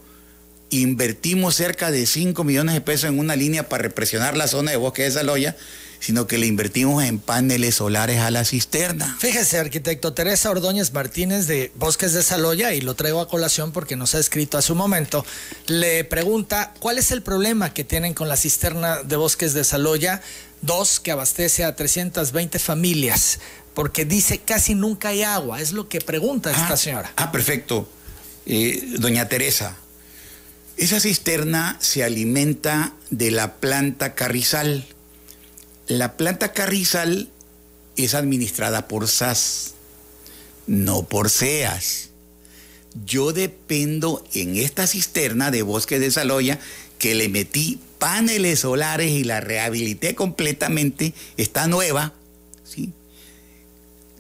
invertimos 0.70 1.56
cerca 1.56 1.92
de 1.92 2.06
5 2.06 2.44
millones 2.44 2.76
de 2.76 2.82
pesos 2.82 3.10
en 3.10 3.20
una 3.20 3.36
línea 3.36 3.70
para 3.70 3.84
represionar 3.84 4.36
la 4.36 4.48
zona 4.48 4.72
de 4.72 4.78
bosque 4.78 5.04
de 5.04 5.12
Saloya, 5.12 5.56
sino 6.00 6.28
que 6.28 6.38
le 6.38 6.46
invertimos 6.48 7.04
en 7.04 7.20
paneles 7.20 7.76
solares 7.76 8.20
a 8.20 8.32
la 8.32 8.46
cisterna. 8.46 9.16
Fíjese, 9.20 9.58
arquitecto 9.58 10.14
Teresa 10.14 10.50
Ordóñez 10.52 10.94
Martínez 10.94 11.48
de 11.48 11.72
Bosques 11.76 12.14
de 12.14 12.24
Saloya, 12.24 12.74
y 12.74 12.82
lo 12.82 12.96
traigo 12.96 13.20
a 13.22 13.28
colación 13.28 13.72
porque 13.72 13.96
nos 13.96 14.16
ha 14.16 14.20
escrito 14.20 14.58
hace 14.58 14.72
un 14.72 14.78
momento, 14.78 15.26
le 15.68 16.04
pregunta 16.04 16.74
cuál 16.80 16.98
es 16.98 17.12
el 17.12 17.22
problema 17.22 17.74
que 17.74 17.84
tienen 17.84 18.14
con 18.14 18.28
la 18.30 18.38
cisterna 18.38 19.04
de 19.04 19.16
Bosques 19.16 19.54
de 19.54 19.64
Saloya, 19.64 20.22
dos 20.62 21.00
que 21.00 21.12
abastece 21.12 21.64
a 21.64 21.76
320 21.76 22.60
familias, 22.60 23.40
porque 23.74 24.06
dice 24.06 24.40
casi 24.40 24.76
nunca 24.76 25.10
hay 25.10 25.24
agua, 25.24 25.62
es 25.62 25.72
lo 25.72 25.88
que 25.90 26.00
pregunta 26.02 26.52
esta 26.52 26.74
Ah, 26.74 26.78
señora. 26.78 27.14
Ah, 27.16 27.32
perfecto. 27.32 27.88
Eh, 28.46 28.94
doña 28.98 29.28
Teresa, 29.28 29.76
esa 30.78 31.00
cisterna 31.00 31.76
se 31.80 32.04
alimenta 32.04 32.94
de 33.10 33.32
la 33.32 33.56
planta 33.56 34.16
carrizal. 34.16 34.86
La 35.88 36.18
planta 36.18 36.52
carrizal 36.52 37.30
es 37.96 38.14
administrada 38.14 38.88
por 38.88 39.08
SAS, 39.08 39.74
no 40.68 41.04
por 41.04 41.30
SEAS. 41.30 42.10
Yo 43.06 43.32
dependo 43.32 44.24
en 44.34 44.58
esta 44.58 44.86
cisterna 44.86 45.50
de 45.50 45.62
bosque 45.62 46.00
de 46.00 46.12
Saloya 46.12 46.60
que 47.00 47.16
le 47.16 47.30
metí 47.30 47.80
paneles 48.00 48.62
solares 48.62 49.12
y 49.12 49.24
la 49.24 49.40
rehabilité 49.40 50.14
completamente, 50.14 51.14
está 51.38 51.68
nueva, 51.68 52.14
¿sí? 52.64 52.92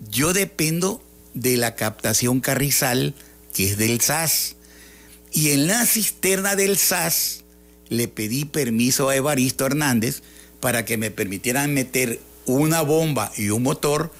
Yo 0.09 0.31
dependo 0.33 1.03
de 1.33 1.57
la 1.57 1.75
captación 1.75 2.39
carrizal 2.39 3.13
que 3.53 3.71
es 3.71 3.77
del 3.77 3.99
SAS. 4.01 4.55
Y 5.31 5.49
en 5.51 5.67
la 5.67 5.85
cisterna 5.85 6.55
del 6.55 6.77
SAS 6.77 7.43
le 7.89 8.07
pedí 8.07 8.45
permiso 8.45 9.09
a 9.09 9.15
Evaristo 9.15 9.65
Hernández 9.65 10.21
para 10.59 10.85
que 10.85 10.97
me 10.97 11.11
permitieran 11.11 11.73
meter 11.73 12.19
una 12.45 12.81
bomba 12.81 13.31
y 13.37 13.49
un 13.49 13.63
motor 13.63 14.11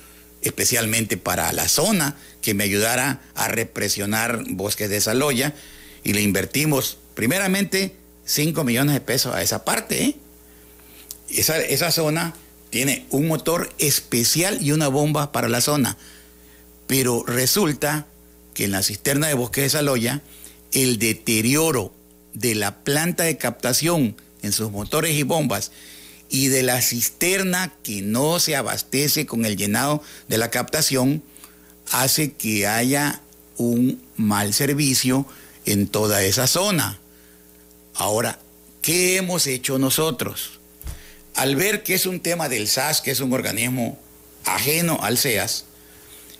especialmente 0.42 1.18
para 1.18 1.52
la 1.52 1.68
zona 1.68 2.16
que 2.42 2.54
me 2.54 2.64
ayudara 2.64 3.22
a 3.36 3.48
represionar 3.48 4.44
bosques 4.50 4.90
de 4.90 5.02
Saloya 5.02 5.54
y 6.04 6.14
le 6.14 6.22
invertimos 6.22 6.98
primeramente 7.16 7.96
5 8.26 8.64
millones 8.64 8.94
de 8.94 9.02
pesos 9.02 9.34
a 9.34 9.42
esa 9.42 9.66
parte. 9.66 10.04
¿eh? 10.04 10.16
Esa, 11.30 11.58
esa 11.58 11.92
zona 11.92 12.34
tiene 12.70 13.06
un 13.10 13.28
motor 13.28 13.74
especial 13.80 14.60
y 14.62 14.72
una 14.72 14.88
bomba 14.88 15.32
para 15.32 15.50
la 15.50 15.62
zona. 15.62 15.98
Pero 16.86 17.24
resulta 17.26 18.06
que 18.54 18.66
en 18.66 18.72
la 18.72 18.84
cisterna 18.84 19.28
de 19.28 19.34
Bosque 19.34 19.62
de 19.62 19.70
Saloya, 19.70 20.22
el 20.72 21.00
deterioro 21.00 21.94
de 22.34 22.56
la 22.56 22.84
planta 22.84 23.24
de 23.24 23.38
captación 23.38 24.16
en 24.42 24.52
sus 24.52 24.72
motores 24.72 25.16
y 25.16 25.24
bombas 25.24 25.72
y 26.30 26.48
de 26.48 26.64
la 26.64 26.82
cisterna 26.82 27.74
que 27.84 28.02
no 28.02 28.40
se 28.40 28.56
abastece 28.56 29.26
con 29.26 29.46
el 29.46 29.58
llenado 29.58 30.02
de 30.28 30.38
la 30.38 30.52
captación 30.52 31.24
hace 31.92 32.34
que 32.34 32.68
haya 32.68 33.22
un 33.58 34.02
mal 34.18 34.54
servicio 34.54 35.26
en 35.66 35.88
toda 35.88 36.24
esa 36.24 36.48
zona. 36.48 37.00
Ahora, 37.96 38.40
¿qué 38.82 39.18
hemos 39.18 39.48
hecho 39.48 39.80
nosotros? 39.80 40.60
Al 41.36 41.56
ver 41.56 41.84
que 41.84 41.94
es 41.94 42.06
un 42.06 42.20
tema 42.20 42.50
del 42.50 42.68
SAS, 42.68 43.02
que 43.02 43.12
es 43.12 43.20
un 43.20 43.34
organismo 43.34 43.98
ajeno 44.46 45.00
al 45.02 45.18
CEAS, 45.18 45.66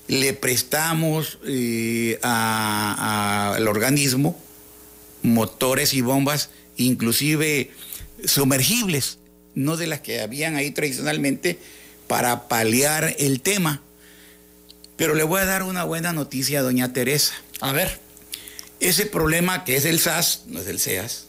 le 0.08 0.34
prestamos 0.34 1.40
eh, 1.46 2.20
al 2.22 3.68
organismo 3.68 4.40
motores 5.24 5.94
y 5.94 6.02
bombas, 6.02 6.50
inclusive 6.78 7.72
sumergibles, 8.24 9.20
no 9.58 9.76
de 9.76 9.88
las 9.88 10.02
que 10.02 10.22
habían 10.22 10.56
ahí 10.56 10.70
tradicionalmente, 10.70 11.58
para 12.08 12.48
paliar 12.48 13.16
el 13.18 13.42
tema. 13.42 13.82
Pero 14.96 15.16
le 15.16 15.24
voy 15.24 15.42
a 15.42 15.46
dar 15.46 15.64
una 15.64 15.84
buena 15.84 16.14
noticia 16.14 16.60
a 16.60 16.62
doña 16.62 16.94
Teresa. 16.94 17.34
A 17.60 17.72
ver. 17.72 18.00
Ese 18.80 19.08
problema 19.08 19.64
que 19.64 19.76
es 19.76 19.86
el 19.86 20.00
SAS, 20.00 20.44
no 20.46 20.60
es 20.60 20.68
el 20.68 20.80
CEAS, 20.80 21.26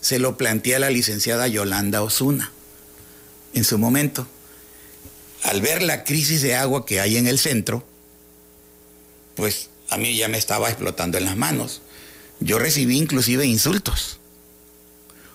se 0.00 0.18
lo 0.18 0.38
plantea 0.38 0.78
la 0.78 0.88
licenciada 0.88 1.46
Yolanda 1.46 2.02
Osuna 2.02 2.50
en 3.52 3.64
su 3.64 3.76
momento. 3.76 4.26
Al 5.42 5.60
ver 5.60 5.82
la 5.82 6.04
crisis 6.04 6.40
de 6.40 6.54
agua 6.54 6.86
que 6.86 7.00
hay 7.00 7.18
en 7.18 7.26
el 7.26 7.38
centro, 7.38 7.86
pues 9.34 9.68
a 9.90 9.98
mí 9.98 10.16
ya 10.16 10.28
me 10.28 10.38
estaba 10.38 10.70
explotando 10.70 11.18
en 11.18 11.26
las 11.26 11.36
manos. 11.36 11.82
Yo 12.40 12.58
recibí 12.58 12.96
inclusive 12.96 13.44
insultos, 13.44 14.18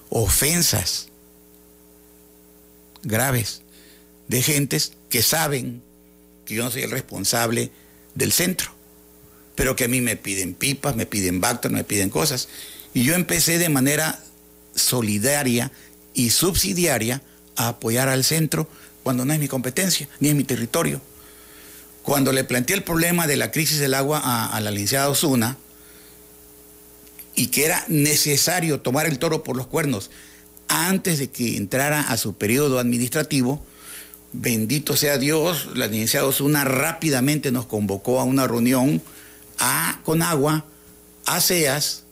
ofensas 0.10 1.11
graves 3.04 3.62
de 4.28 4.42
gentes 4.42 4.94
que 5.10 5.22
saben 5.22 5.82
que 6.46 6.56
yo 6.56 6.64
no 6.64 6.72
soy 6.72 6.84
el 6.84 6.92
responsable 6.92 7.72
del 8.16 8.32
centro, 8.32 8.72
pero 9.56 9.76
que 9.76 9.86
a 9.86 9.88
mí 9.88 10.02
me 10.02 10.16
piden 10.16 10.54
pipas, 10.54 10.96
me 10.96 11.06
piden 11.06 11.42
Bacter, 11.42 11.72
me 11.72 11.84
piden 11.84 12.10
cosas. 12.10 12.48
Y 12.94 13.04
yo 13.04 13.14
empecé 13.14 13.58
de 13.58 13.70
manera 13.70 14.20
solidaria 14.76 15.72
y 16.14 16.30
subsidiaria 16.32 17.22
a 17.56 17.70
apoyar 17.70 18.10
al 18.10 18.24
centro 18.24 18.68
cuando 19.04 19.26
no 19.26 19.34
es 19.34 19.40
mi 19.40 19.48
competencia, 19.48 20.08
ni 20.20 20.30
es 20.30 20.36
mi 20.36 20.44
territorio. 20.44 21.02
Cuando 22.04 22.32
le 22.32 22.44
planteé 22.44 22.76
el 22.76 22.84
problema 22.84 23.28
de 23.28 23.36
la 23.36 23.52
crisis 23.52 23.80
del 23.80 23.94
agua 23.94 24.22
a, 24.24 24.60
la 24.60 24.72
licenciada 24.72 25.10
Osuna, 25.10 25.58
y 27.36 27.48
que 27.48 27.66
era 27.66 27.86
necesario 27.88 28.82
tomar 28.82 29.06
el 29.06 29.20
toro 29.20 29.44
por 29.44 29.56
los 29.56 29.68
cuernos 29.68 30.12
antes 30.72 31.20
de 31.20 31.30
que 31.30 31.58
entrara 31.58 32.00
a 32.00 32.16
su 32.16 32.36
periodo 32.36 32.80
administrativo, 32.80 33.64
bendito 34.32 34.96
sea 34.96 35.18
Dios, 35.18 35.68
la 35.76 35.88
licenciada 35.88 36.26
Osuna 36.26 36.64
rápidamente 36.64 37.52
nos 37.52 37.66
convocó 37.66 38.22
a 38.22 38.24
una 38.24 38.48
reunión 38.48 39.02
a 39.60 40.00
Conagua, 40.06 40.66
a 41.26 41.42
CEAS 41.42 42.04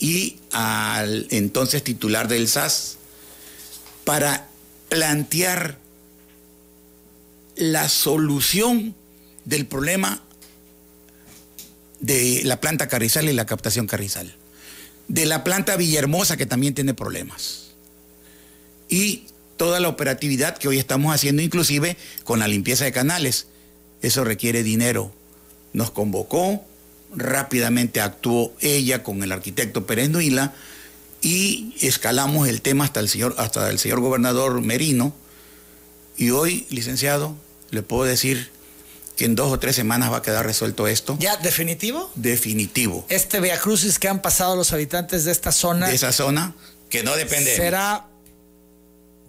y 0.00 0.38
al 0.50 1.28
entonces 1.30 1.84
titular 1.84 2.26
del 2.26 2.48
SAS 2.48 2.98
para 4.04 4.48
plantear 4.88 5.78
la 7.54 7.88
solución 7.88 8.96
del 9.44 9.66
problema 9.66 10.20
de 12.00 12.42
la 12.44 12.60
planta 12.60 12.88
Carrizal 12.88 13.28
y 13.28 13.32
la 13.32 13.46
captación 13.46 13.86
Carrizal. 13.86 14.34
De 15.06 15.26
la 15.26 15.44
planta 15.44 15.76
Villahermosa, 15.76 16.36
que 16.36 16.46
también 16.46 16.74
tiene 16.74 16.92
problemas. 16.92 17.73
Y 18.94 19.24
toda 19.56 19.80
la 19.80 19.88
operatividad 19.88 20.56
que 20.56 20.68
hoy 20.68 20.78
estamos 20.78 21.12
haciendo, 21.12 21.42
inclusive 21.42 21.96
con 22.22 22.38
la 22.38 22.46
limpieza 22.46 22.84
de 22.84 22.92
canales. 22.92 23.48
Eso 24.02 24.22
requiere 24.22 24.62
dinero. 24.62 25.10
Nos 25.72 25.90
convocó, 25.90 26.64
rápidamente 27.12 28.00
actuó 28.00 28.52
ella 28.60 29.02
con 29.02 29.24
el 29.24 29.32
arquitecto 29.32 29.84
Pérez 29.84 30.10
Nuila 30.10 30.52
y 31.22 31.74
escalamos 31.80 32.46
el 32.46 32.62
tema 32.62 32.84
hasta 32.84 33.00
el 33.00 33.08
señor, 33.08 33.34
hasta 33.36 33.68
el 33.68 33.80
señor 33.80 33.98
gobernador 33.98 34.60
Merino. 34.60 35.12
Y 36.16 36.30
hoy, 36.30 36.64
licenciado, 36.70 37.34
le 37.72 37.82
puedo 37.82 38.04
decir 38.04 38.52
que 39.16 39.24
en 39.24 39.34
dos 39.34 39.50
o 39.50 39.58
tres 39.58 39.74
semanas 39.74 40.12
va 40.12 40.18
a 40.18 40.22
quedar 40.22 40.46
resuelto 40.46 40.86
esto. 40.86 41.16
¿Ya 41.18 41.36
definitivo? 41.38 42.12
Definitivo. 42.14 43.06
Este 43.08 43.40
Via 43.40 43.58
Crucis 43.58 43.98
que 43.98 44.06
han 44.06 44.22
pasado 44.22 44.54
los 44.54 44.72
habitantes 44.72 45.24
de 45.24 45.32
esta 45.32 45.50
zona. 45.50 45.88
De 45.88 45.96
esa 45.96 46.12
zona, 46.12 46.54
que 46.88 47.02
no 47.02 47.16
depende. 47.16 47.56
Será 47.56 48.06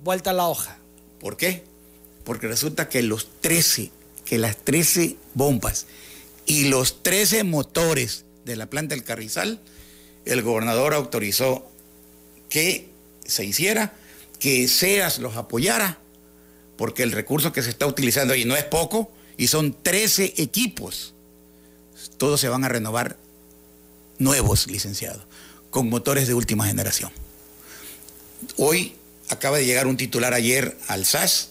vuelta 0.06 0.30
a 0.30 0.34
la 0.34 0.48
hoja. 0.48 0.78
¿Por 1.20 1.36
qué? 1.36 1.64
Porque 2.24 2.48
resulta 2.48 2.88
que 2.88 3.02
los 3.02 3.28
13, 3.42 3.92
que 4.24 4.38
las 4.38 4.56
13 4.56 5.18
bombas 5.34 5.88
y 6.46 6.70
los 6.70 7.04
13 7.04 7.44
motores 7.44 8.24
de 8.46 8.56
la 8.56 8.68
planta 8.68 8.96
del 8.96 9.04
Carrizal, 9.04 9.60
el 10.24 10.44
gobernador 10.44 10.94
autorizó 10.94 11.68
que 12.50 12.88
se 13.26 13.44
hiciera, 13.44 13.94
que 14.40 14.68
SEAS 14.68 15.20
los 15.20 15.36
apoyara 15.36 16.00
porque 16.78 17.04
el 17.04 17.12
recurso 17.12 17.52
que 17.52 17.64
se 17.64 17.72
está 17.72 17.88
utilizando 17.88 18.36
ahí 18.36 18.46
no 18.46 18.56
es 18.56 18.64
poco 18.64 19.12
y 19.38 19.48
son 19.48 19.76
13 19.82 20.36
equipos. 20.38 21.16
Todos 22.18 22.40
se 22.40 22.50
van 22.50 22.64
a 22.64 22.70
renovar 22.70 23.18
nuevos, 24.20 24.68
licenciados, 24.68 25.24
con 25.72 25.90
motores 25.90 26.28
de 26.28 26.36
última 26.36 26.68
generación. 26.68 27.12
Hoy 28.58 28.94
acaba 29.30 29.58
de 29.58 29.66
llegar 29.66 29.88
un 29.88 29.98
titular 29.98 30.34
ayer 30.34 30.78
al 30.88 31.06
SAS. 31.06 31.50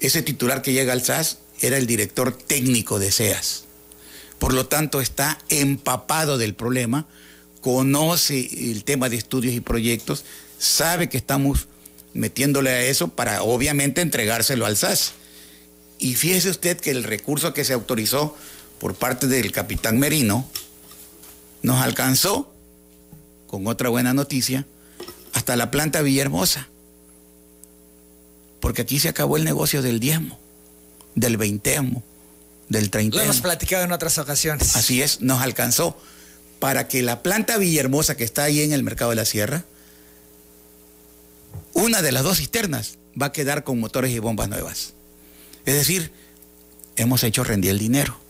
Ese 0.00 0.22
titular 0.22 0.62
que 0.62 0.72
llega 0.72 0.92
al 0.92 1.02
SAS 1.02 1.38
era 1.60 1.76
el 1.76 1.86
director 1.86 2.32
técnico 2.32 2.98
de 2.98 3.10
SEAS. 3.10 3.64
Por 4.38 4.54
lo 4.54 4.66
tanto, 4.66 5.00
está 5.00 5.38
empapado 5.48 6.38
del 6.38 6.54
problema, 6.54 7.06
conoce 7.60 8.70
el 8.70 8.84
tema 8.84 9.08
de 9.08 9.16
estudios 9.16 9.54
y 9.54 9.60
proyectos, 9.60 10.24
sabe 10.58 11.08
que 11.08 11.16
estamos 11.16 11.66
metiéndole 12.14 12.70
a 12.70 12.82
eso 12.82 13.08
para 13.08 13.42
obviamente 13.42 14.00
entregárselo 14.00 14.66
al 14.66 14.76
SAS. 14.76 15.12
Y 15.98 16.14
fíjese 16.14 16.50
usted 16.50 16.78
que 16.78 16.90
el 16.90 17.02
recurso 17.02 17.52
que 17.52 17.64
se 17.64 17.72
autorizó 17.72 18.36
por 18.78 18.94
parte 18.94 19.26
del 19.26 19.50
capitán 19.50 19.98
Merino 19.98 20.48
nos 21.62 21.80
alcanzó, 21.82 22.52
con 23.48 23.66
otra 23.66 23.88
buena 23.88 24.14
noticia, 24.14 24.66
hasta 25.48 25.56
la 25.56 25.70
planta 25.70 26.02
Villahermosa. 26.02 26.68
Porque 28.60 28.82
aquí 28.82 29.00
se 29.00 29.08
acabó 29.08 29.38
el 29.38 29.44
negocio 29.44 29.80
del 29.80 29.98
diezmo, 29.98 30.38
del 31.14 31.38
veintemo, 31.38 32.02
del 32.68 32.90
treintemo. 32.90 33.22
Lo 33.22 33.30
hemos 33.30 33.40
platicado 33.40 33.82
en 33.82 33.92
otras 33.92 34.18
ocasiones. 34.18 34.76
Así 34.76 35.00
es, 35.00 35.22
nos 35.22 35.40
alcanzó 35.40 35.96
para 36.58 36.86
que 36.86 37.00
la 37.00 37.22
planta 37.22 37.56
Villahermosa 37.56 38.14
que 38.14 38.24
está 38.24 38.44
ahí 38.44 38.60
en 38.60 38.74
el 38.74 38.82
mercado 38.82 39.08
de 39.08 39.16
la 39.16 39.24
sierra, 39.24 39.64
una 41.72 42.02
de 42.02 42.12
las 42.12 42.24
dos 42.24 42.36
cisternas 42.36 42.98
va 43.18 43.26
a 43.26 43.32
quedar 43.32 43.64
con 43.64 43.80
motores 43.80 44.10
y 44.10 44.18
bombas 44.18 44.50
nuevas. 44.50 44.92
Es 45.64 45.76
decir, 45.76 46.12
hemos 46.96 47.24
hecho 47.24 47.42
rendir 47.42 47.70
el 47.70 47.78
dinero, 47.78 48.20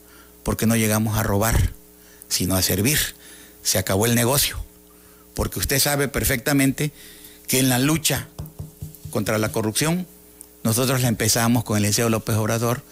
porque 0.44 0.66
no 0.66 0.76
llegamos 0.76 1.18
a 1.18 1.24
robar, 1.24 1.72
sino 2.28 2.54
a 2.54 2.62
servir. 2.62 3.00
Se 3.64 3.78
acabó 3.78 4.06
el 4.06 4.14
negocio, 4.14 4.67
porque 5.38 5.60
usted 5.60 5.78
sabe 5.78 6.08
perfectamente 6.08 6.90
que 7.46 7.60
en 7.60 7.68
la 7.68 7.78
lucha 7.78 8.26
contra 9.12 9.38
la 9.38 9.52
corrupción, 9.52 10.04
nosotros 10.64 11.00
la 11.00 11.06
empezamos 11.06 11.62
con 11.62 11.76
el 11.76 11.84
Liceo 11.84 12.08
López 12.08 12.34
Obrador, 12.34 12.82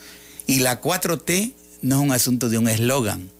y 0.47 0.61
la 0.61 0.81
4T 0.81 1.55
no 1.83 1.97
es 1.97 2.03
un 2.03 2.13
asunto 2.13 2.49
de 2.49 2.59
un 2.59 2.69
eslogan, 2.69 3.33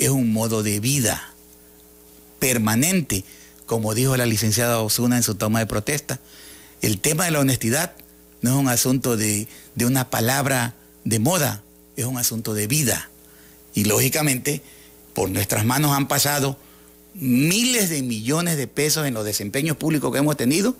es 0.00 0.10
un 0.10 0.32
modo 0.32 0.64
de 0.64 0.80
vida 0.80 1.22
permanente 2.40 3.24
como 3.64 3.94
dijo 3.94 4.16
la 4.16 4.26
licenciada 4.26 4.80
Osuna 4.80 5.18
en 5.18 5.22
su 5.22 5.36
toma 5.36 5.60
de 5.60 5.66
protesta. 5.66 6.18
El 6.82 6.98
tema 6.98 7.26
de 7.26 7.30
la 7.30 7.38
honestidad 7.38 7.92
no 8.42 8.50
es 8.50 8.56
un 8.56 8.68
asunto 8.68 9.16
de, 9.16 9.46
una 9.80 10.10
palabra 10.10 10.74
de 11.04 11.20
moda, 11.20 11.62
es 11.96 12.06
un 12.06 12.18
asunto 12.18 12.54
de 12.54 12.66
vida. 12.66 13.08
Y 13.72 13.84
lógicamente, 13.84 14.62
por 15.14 15.30
nuestras 15.30 15.64
manos 15.64 15.92
han 15.96 16.08
pasado 16.08 16.58
miles 17.18 17.90
de 17.90 18.02
millones 18.02 18.56
de 18.56 18.66
pesos 18.66 19.06
en 19.06 19.14
los 19.14 19.24
desempeños 19.24 19.76
públicos 19.76 20.12
que 20.12 20.18
hemos 20.18 20.36
tenido 20.36 20.76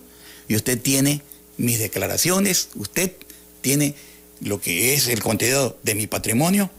y 0.49 0.57
usted 0.57 0.81
tiene 0.81 1.23
mis 1.57 1.79
declaraciones, 1.79 2.69
usted 2.75 3.13
tiene 3.61 3.95
lo 4.41 4.61
que 4.61 4.95
es 4.95 5.09
el 5.09 5.23
contenido 5.23 5.79
de 5.83 5.95
mi 5.95 6.07
patrimonio 6.07 6.71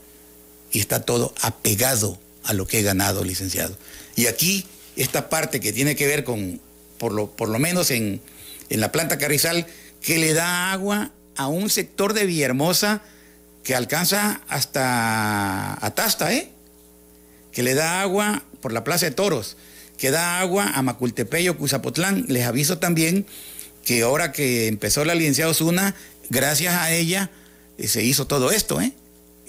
y 0.71 0.79
está 0.79 1.03
todo 1.03 1.33
apegado 1.41 2.19
a 2.43 2.53
lo 2.53 2.67
que 2.67 2.79
he 2.79 2.83
ganado, 2.83 3.23
licenciado. 3.23 3.75
Y 4.15 4.27
aquí 4.27 4.65
esta 4.95 5.29
parte 5.29 5.59
que 5.59 5.73
tiene 5.73 5.95
que 5.95 6.07
ver 6.07 6.23
con, 6.23 6.59
por 6.97 7.13
lo, 7.13 7.31
por 7.31 7.49
lo 7.49 7.59
menos 7.59 7.91
en, 7.91 8.21
la 8.69 8.91
planta 8.91 9.17
Carrizal, 9.17 9.65
que 10.01 10.17
le 10.17 10.33
da 10.33 10.71
agua 10.71 11.11
a 11.35 11.47
un 11.47 11.69
sector 11.69 12.13
de 12.13 12.25
Villahermosa 12.25 13.01
que 13.63 13.75
alcanza 13.75 14.41
hasta 14.47 15.73
Atasta, 15.85 16.33
¿eh? 16.33 16.51
que 17.51 17.63
le 17.63 17.73
da 17.73 18.01
agua 18.01 18.43
por 18.61 18.73
la 18.73 18.83
Plaza 18.83 19.05
de 19.05 19.11
Toros, 19.11 19.57
que 19.97 20.11
da 20.11 20.39
agua 20.39 20.71
a 20.73 20.81
Macultepeyo, 20.81 21.57
Cuzapotlán. 21.57 22.25
Les 22.27 22.45
aviso 22.45 22.77
también 22.77 23.25
que 23.85 24.03
ahora 24.03 24.31
que 24.31 24.67
empezó 24.67 25.05
la 25.05 25.15
licenciada 25.15 25.51
Osuna, 25.51 25.95
gracias 26.29 26.73
a 26.75 26.91
ella 26.91 27.29
eh, 27.77 27.87
se 27.87 28.03
hizo 28.03 28.27
todo 28.27 28.51
esto, 28.51 28.81
¿eh? 28.81 28.93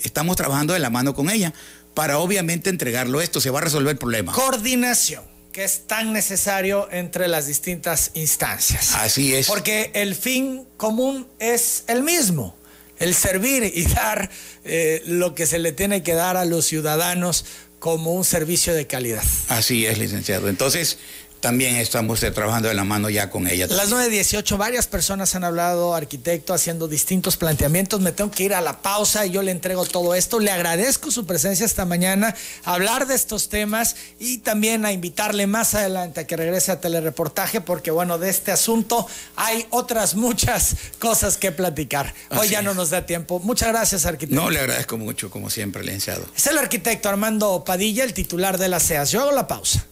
Estamos 0.02 0.36
trabajando 0.36 0.74
de 0.74 0.78
la 0.78 0.90
mano 0.90 1.14
con 1.14 1.28
ella 1.28 1.52
para 1.94 2.18
obviamente 2.18 2.70
entregarlo 2.70 3.20
esto, 3.20 3.40
se 3.40 3.50
va 3.50 3.59
a 3.59 3.62
resolver 3.62 3.90
el 3.90 3.98
problema. 3.98 4.32
Coordinación 4.32 5.24
que 5.52 5.64
es 5.64 5.88
tan 5.88 6.12
necesario 6.12 6.88
entre 6.92 7.26
las 7.26 7.48
distintas 7.48 8.12
instancias. 8.14 8.94
Así 8.94 9.34
es. 9.34 9.48
Porque 9.48 9.90
el 9.94 10.14
fin 10.14 10.64
común 10.76 11.26
es 11.40 11.82
el 11.88 12.04
mismo, 12.04 12.54
el 12.98 13.14
servir 13.14 13.64
y 13.64 13.84
dar 13.94 14.30
eh, 14.64 15.02
lo 15.06 15.34
que 15.34 15.46
se 15.46 15.59
le 15.59 15.72
tiene 15.72 16.04
que 16.04 16.14
dar 16.14 16.36
a 16.36 16.44
los 16.44 16.66
ciudadanos 16.66 17.44
como 17.79 18.12
un 18.12 18.24
servicio 18.24 18.74
de 18.74 18.87
calidad. 18.87 19.22
Así 19.49 19.87
es, 19.87 19.99
licenciado. 19.99 20.49
Entonces, 20.49 20.99
también 21.41 21.76
estamos 21.76 22.22
eh, 22.22 22.30
trabajando 22.30 22.68
de 22.68 22.74
la 22.74 22.84
mano 22.84 23.11
ya 23.11 23.30
con 23.30 23.47
ella. 23.47 23.66
Las 23.68 23.91
9.18, 23.91 24.57
varias 24.57 24.86
personas 24.86 25.34
han 25.34 25.45
hablado, 25.45 25.95
arquitecto, 25.95 26.55
haciendo 26.55 26.89
distintos 26.89 27.36
planteamientos. 27.36 28.01
Me 28.01 28.12
tengo 28.12 28.30
que 28.30 28.45
ir 28.45 28.55
a 28.55 28.61
la 28.61 28.82
pausa 28.82 29.26
y 29.26 29.30
yo 29.30 29.43
le 29.43 29.53
entrego 29.53 29.84
todo 29.86 30.14
esto. 30.14 30.41
Le 30.41 30.51
agradezco 30.51 31.11
su 31.11 31.26
presencia 31.26 31.64
esta 31.64 31.84
mañana, 31.84 32.34
a 32.64 32.74
hablar 32.74 33.07
de 33.07 33.14
estos 33.14 33.49
temas 33.49 33.97
y 34.18 34.39
también 34.39 34.84
a 34.84 34.93
invitarle 34.93 35.47
más 35.47 35.74
adelante 35.74 36.20
a 36.20 36.26
que 36.26 36.36
regrese 36.36 36.72
a 36.72 36.80
telereportaje, 36.80 37.61
porque 37.61 37.91
bueno, 37.91 38.18
de 38.18 38.30
este 38.30 38.53
asunto 38.53 39.07
hay 39.36 39.66
otras 39.70 40.14
muchas 40.14 40.76
cosas 40.99 41.36
que 41.36 41.53
platicar. 41.53 42.14
Hoy 42.30 42.49
ya 42.49 42.62
no 42.62 42.74
nos 42.74 42.91
da 42.91 43.07
tiempo. 43.07 43.41
Muchas 43.41 43.68
gracias, 43.68 44.07
arquitecto. 44.07 44.41
No, 44.41 44.51
le 44.51 44.61
agradezco 44.61 44.99
mucho, 44.99 45.30
como 45.30 45.51
siempre, 45.51 45.82
licenciado. 45.82 46.26
Es 46.36 46.47
el 46.47 46.59
arquitecto 46.59 47.09
Armando 47.09 47.64
Padilla, 47.64 48.05
el 48.05 48.14
titular 48.14 48.59
de 48.59 48.68
la 48.68 48.80
CEAS. 48.80 49.11
Yo 49.11 49.22
hago 49.22 49.32
la 49.32 49.47
pausa. 49.47 49.88